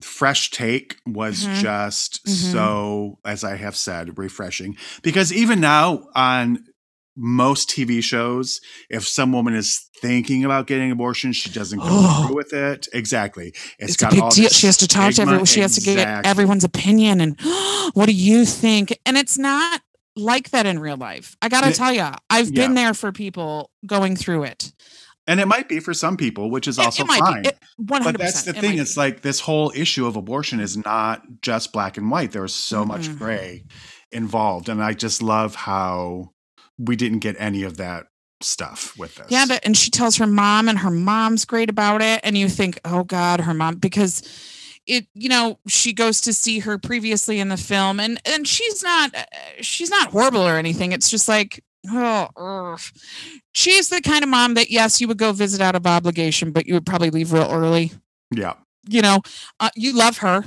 [0.01, 1.61] fresh take was Mhm.
[1.61, 2.51] just Mhm.
[2.51, 6.65] so as I have said refreshing because even now on
[7.21, 8.59] most TV shows
[8.89, 12.23] if some woman is thinking about getting abortion she doesn't go Oh.
[12.27, 12.87] through with it.
[12.93, 13.49] Exactly.
[13.49, 14.49] It's, it's got a big all deal.
[14.49, 15.31] She has to talk to stigma.
[15.33, 15.45] everyone.
[15.45, 17.39] She has to get everyone's opinion and
[17.93, 18.97] what do you think?
[19.05, 19.81] And it's not
[20.15, 21.35] like that in real life.
[21.41, 24.71] I got to tell you, I've been there for people going through it.
[25.27, 27.45] And it might be for some people, which is It- also it fine.
[27.45, 28.03] It, 100%.
[28.03, 28.79] But that's the thing.
[28.79, 28.99] It's be.
[29.01, 32.31] like this whole issue of abortion is not just black and white.
[32.31, 33.17] There is so much Mm-mm.
[33.19, 33.65] gray
[34.11, 34.69] involved.
[34.69, 36.31] And I just love how
[36.79, 38.07] we didn't get any of that
[38.41, 39.27] stuff with this.
[39.29, 42.21] Yeah, but and she tells her mom, and her mom's great about it.
[42.23, 44.23] And you think, oh God, her mom, because
[44.87, 48.81] it, you know, she goes to see her previously in the film, and and she's
[48.81, 49.23] not, uh,
[49.61, 50.93] she's not horrible or anything.
[50.93, 52.81] It's just like, oh, ugh.
[53.51, 56.65] she's the kind of mom that yes, you would go visit out of obligation, but
[56.65, 57.91] you would probably leave real early.
[58.31, 58.53] yeah.
[58.87, 59.19] You know,
[59.59, 60.45] uh, you love her,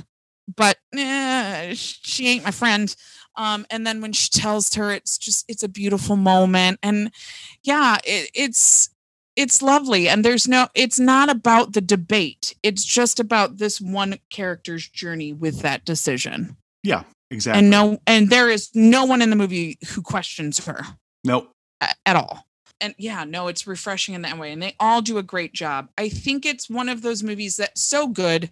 [0.53, 2.93] but eh, she ain't my friend.
[3.35, 7.11] Um, and then when she tells her, it's just it's a beautiful moment, and
[7.63, 8.89] yeah, it, it's
[9.35, 10.07] it's lovely.
[10.07, 12.55] And there's no, it's not about the debate.
[12.63, 16.57] It's just about this one character's journey with that decision.
[16.83, 17.03] Yeah.
[17.31, 17.59] Exactly.
[17.59, 20.83] And no, and there is no one in the movie who questions her
[21.23, 21.49] nope.
[21.81, 22.45] a- at all.
[22.79, 24.51] And yeah, no, it's refreshing in that way.
[24.51, 25.89] And they all do a great job.
[25.97, 28.51] I think it's one of those movies that's so good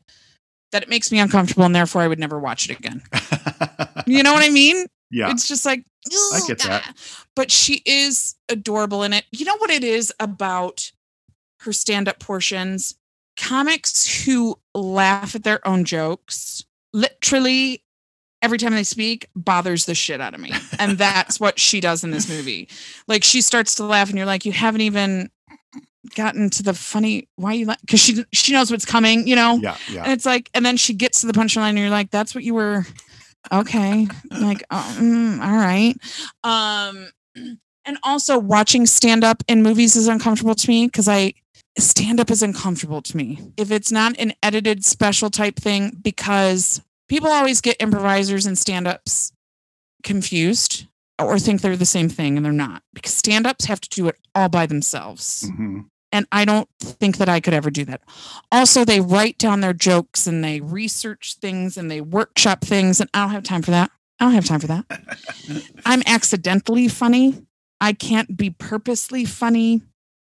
[0.72, 3.04] that it makes me uncomfortable and therefore I would never watch it again.
[4.12, 4.86] You know what I mean?
[5.10, 5.32] yeah.
[5.32, 5.86] It's just like
[6.34, 6.84] I get that.
[6.86, 6.94] ah."
[7.36, 9.26] But she is adorable in it.
[9.32, 10.92] You know what it is about
[11.62, 12.96] her stand-up portions?
[13.38, 17.84] Comics who laugh at their own jokes literally
[18.42, 20.52] every time they speak bothers the shit out of me.
[20.80, 22.68] And that's what she does in this movie.
[23.08, 25.30] Like she starts to laugh and you're like, you haven't even
[26.16, 29.60] gotten to the funny why you like because she she knows what's coming, you know?
[29.62, 29.78] yeah.
[29.90, 30.04] Yeah.
[30.04, 32.44] And it's like, and then she gets to the punchline, and you're like, "That's what
[32.44, 32.86] you were."
[33.52, 35.96] Okay, like, oh, mm, all right.
[36.44, 37.10] Um,
[37.86, 41.34] and also watching stand up in movies is uncomfortable to me because I
[41.78, 46.82] stand up is uncomfortable to me if it's not an edited special type thing because
[47.08, 49.32] people always get improvisers and stand ups
[50.04, 50.86] confused
[51.18, 54.08] or think they're the same thing and they're not because stand ups have to do
[54.08, 55.86] it all by themselves Mhm.
[56.12, 58.02] And I don't think that I could ever do that.
[58.52, 63.10] Also, they write down their jokes and they research things and they workshop things, and
[63.14, 63.92] I don't have time for that.
[64.20, 64.86] I don't have time for that.
[65.86, 67.46] I'm accidentally funny.
[67.80, 69.82] I can't be purposely funny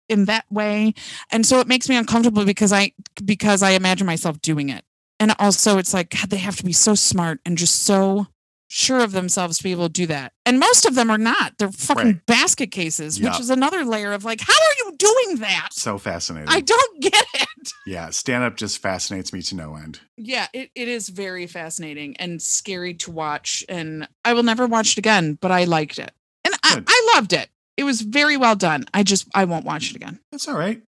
[0.07, 0.93] in that way,
[1.31, 4.83] and so it makes me uncomfortable because I because I imagine myself doing it.
[5.19, 8.27] And also, it's like God, they have to be so smart and just so
[8.71, 10.31] sure of themselves to be able to do that.
[10.45, 11.57] And most of them are not.
[11.57, 12.25] They're fucking Right.
[12.27, 15.69] basket cases, which is another layer of like, how are you doing that?
[15.71, 16.49] So fascinating.
[16.49, 17.71] I don't get it.
[17.87, 18.09] yeah.
[18.11, 19.99] Stand up just fascinates me to no end.
[20.17, 23.65] Yeah, it, it is very fascinating and scary to watch.
[23.67, 26.11] And I will never watch it again, but I liked it.
[26.45, 27.49] And I, I loved it.
[27.75, 28.85] It was very well done.
[28.93, 30.19] I just I won't watch it again.
[30.31, 30.81] That's all right.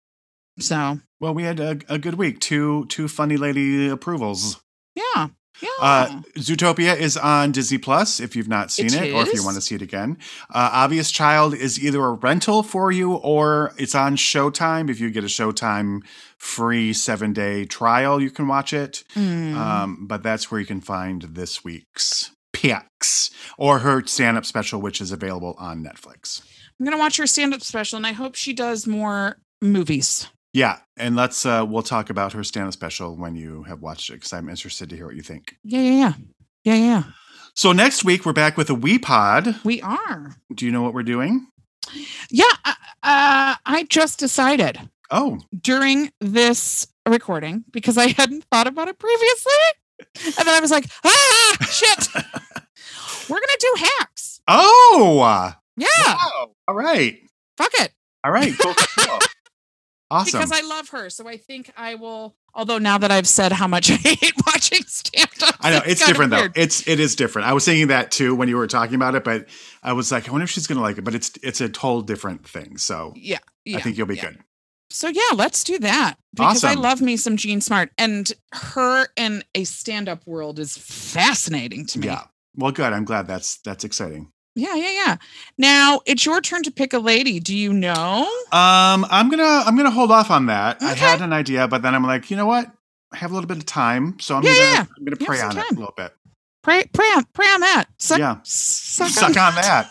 [0.59, 2.39] So Well, we had a, a good week.
[2.39, 4.59] Two two funny lady approvals.
[4.95, 5.29] yeah.
[5.61, 5.69] Yeah.
[5.79, 9.43] Uh, Zootopia is on Disney Plus if you've not seen it, It or if you
[9.43, 10.17] want to see it again.
[10.49, 14.89] Uh, Obvious Child is either a rental for you or it's on Showtime.
[14.89, 16.01] If you get a Showtime
[16.37, 19.03] free seven day trial, you can watch it.
[19.15, 19.55] Mm.
[19.55, 24.81] Um, but that's where you can find this week's PX or her stand up special,
[24.81, 26.41] which is available on Netflix.
[26.79, 30.29] I'm gonna watch her stand-up special, and I hope she does more movies.
[30.53, 34.13] Yeah, and let's uh we'll talk about her stand-up special when you have watched it
[34.13, 35.55] because I'm interested to hear what you think.
[35.63, 36.13] Yeah, yeah, yeah,
[36.63, 37.03] yeah, yeah.
[37.53, 39.55] So next week we're back with a wee pod.
[39.63, 40.35] We are.
[40.53, 41.47] Do you know what we're doing?
[42.31, 42.73] Yeah, uh,
[43.03, 44.79] uh, I just decided
[45.11, 50.69] Oh, during this recording because I hadn't thought about it previously, and then I was
[50.71, 52.07] like, ah, shit.
[53.29, 54.39] We're gonna do hacks.
[54.47, 55.17] oh,
[55.77, 56.51] Yeah, wow.
[56.67, 57.19] All right,
[57.57, 57.91] fuck it.
[58.23, 59.19] all right, cool, cool.
[60.11, 60.39] awesome.
[60.39, 62.35] Because I love her, so I think I will.
[62.53, 66.05] Although now that I've said how much I hate watching stand-up, I know it's kinda
[66.07, 66.47] different though.
[66.61, 67.47] It's it is different.
[67.47, 69.47] I was thinking that too when you were talking about it, but
[69.83, 71.03] I was like, I wonder if she's gonna like it.
[71.03, 72.77] But it's it's a total different thing.
[72.77, 73.77] So Yeah, yeah.
[73.77, 74.29] I think you'll be yeah.
[74.31, 74.39] good.
[74.91, 79.43] So yeah, let's do that because I love me some Jean Smart, and her in
[79.53, 82.07] a stand-up world is fascinating to me.
[82.07, 82.23] Yeah.
[82.55, 82.91] Well, good.
[82.91, 84.31] I'm glad that's that's exciting.
[84.59, 85.17] Yeah, yeah, yeah.
[85.57, 87.39] Now it's your turn to pick a lady.
[87.39, 88.21] Do you know?
[88.51, 90.81] Um, I'm gonna I'm gonna hold off on that.
[90.81, 92.67] I had an idea, but then I'm like, you know what?
[93.11, 94.85] I have a little bit of time, so I'm Yeah, gonna yeah.
[94.97, 96.13] I'm gonna pray on it a little bit.
[96.61, 97.85] Pray, pray on, pray on that.
[97.97, 98.37] Suck, Yeah.
[98.43, 99.89] suck, Suck on that.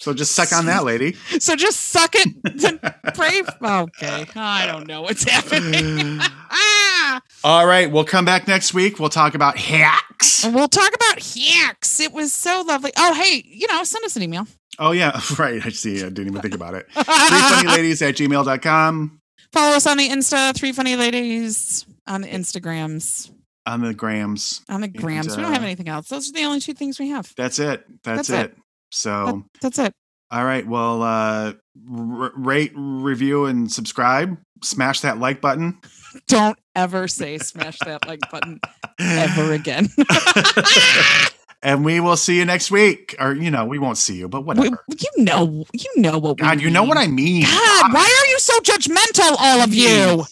[0.00, 1.16] So just suck on that, lady.
[1.40, 2.28] So just suck it.
[2.44, 3.42] and pray.
[3.62, 6.18] Okay, I don't know what's happening.
[6.20, 8.98] ah, All right, we'll come back next week.
[8.98, 10.44] We'll talk about hacks.
[10.44, 12.00] we'll talk about hacks.
[12.00, 12.92] It was so lovely.
[12.96, 14.46] Oh, hey, you know, send us an email.
[14.78, 15.64] Oh yeah, right.
[15.64, 15.98] I see.
[15.98, 16.86] I didn't even think about it.
[16.92, 19.20] Three funny ladies at gmail.com
[19.52, 23.32] Follow us on the Insta, Three Funny Ladies, on the Instagrams,
[23.66, 24.62] on the grams.
[24.68, 25.36] on the grams.
[25.36, 26.08] we don't have uh, anything else.
[26.08, 27.32] Those are the only two things we have.
[27.36, 27.84] That's it.
[28.04, 28.56] That's, That's it.
[28.90, 29.94] So That- that's it.
[30.30, 30.66] all right.
[30.66, 31.52] Well, uh,
[31.90, 34.36] r- rate, review, and subscribe.
[34.62, 35.78] Smash that like button.
[36.28, 38.60] Don't ever say smash that like button
[38.98, 39.88] ever again.
[41.62, 43.14] and we will see you next week.
[43.18, 44.84] Or you know, we won't see you, but We- whatever.
[44.88, 46.36] you know, you know what.
[46.38, 47.42] we God, you know what I mean.
[47.44, 50.24] God, why are you so judgmental, all of you?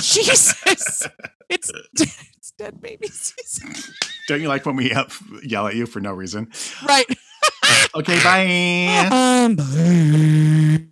[0.00, 0.54] Jesus,
[1.48, 1.72] it's
[2.38, 3.74] it's dead baby season.
[4.28, 4.92] Don't you like when we
[5.42, 6.50] yell at you for no reason?
[6.86, 7.06] Right.
[7.94, 9.08] Okay, bye.
[9.56, 10.89] Bye.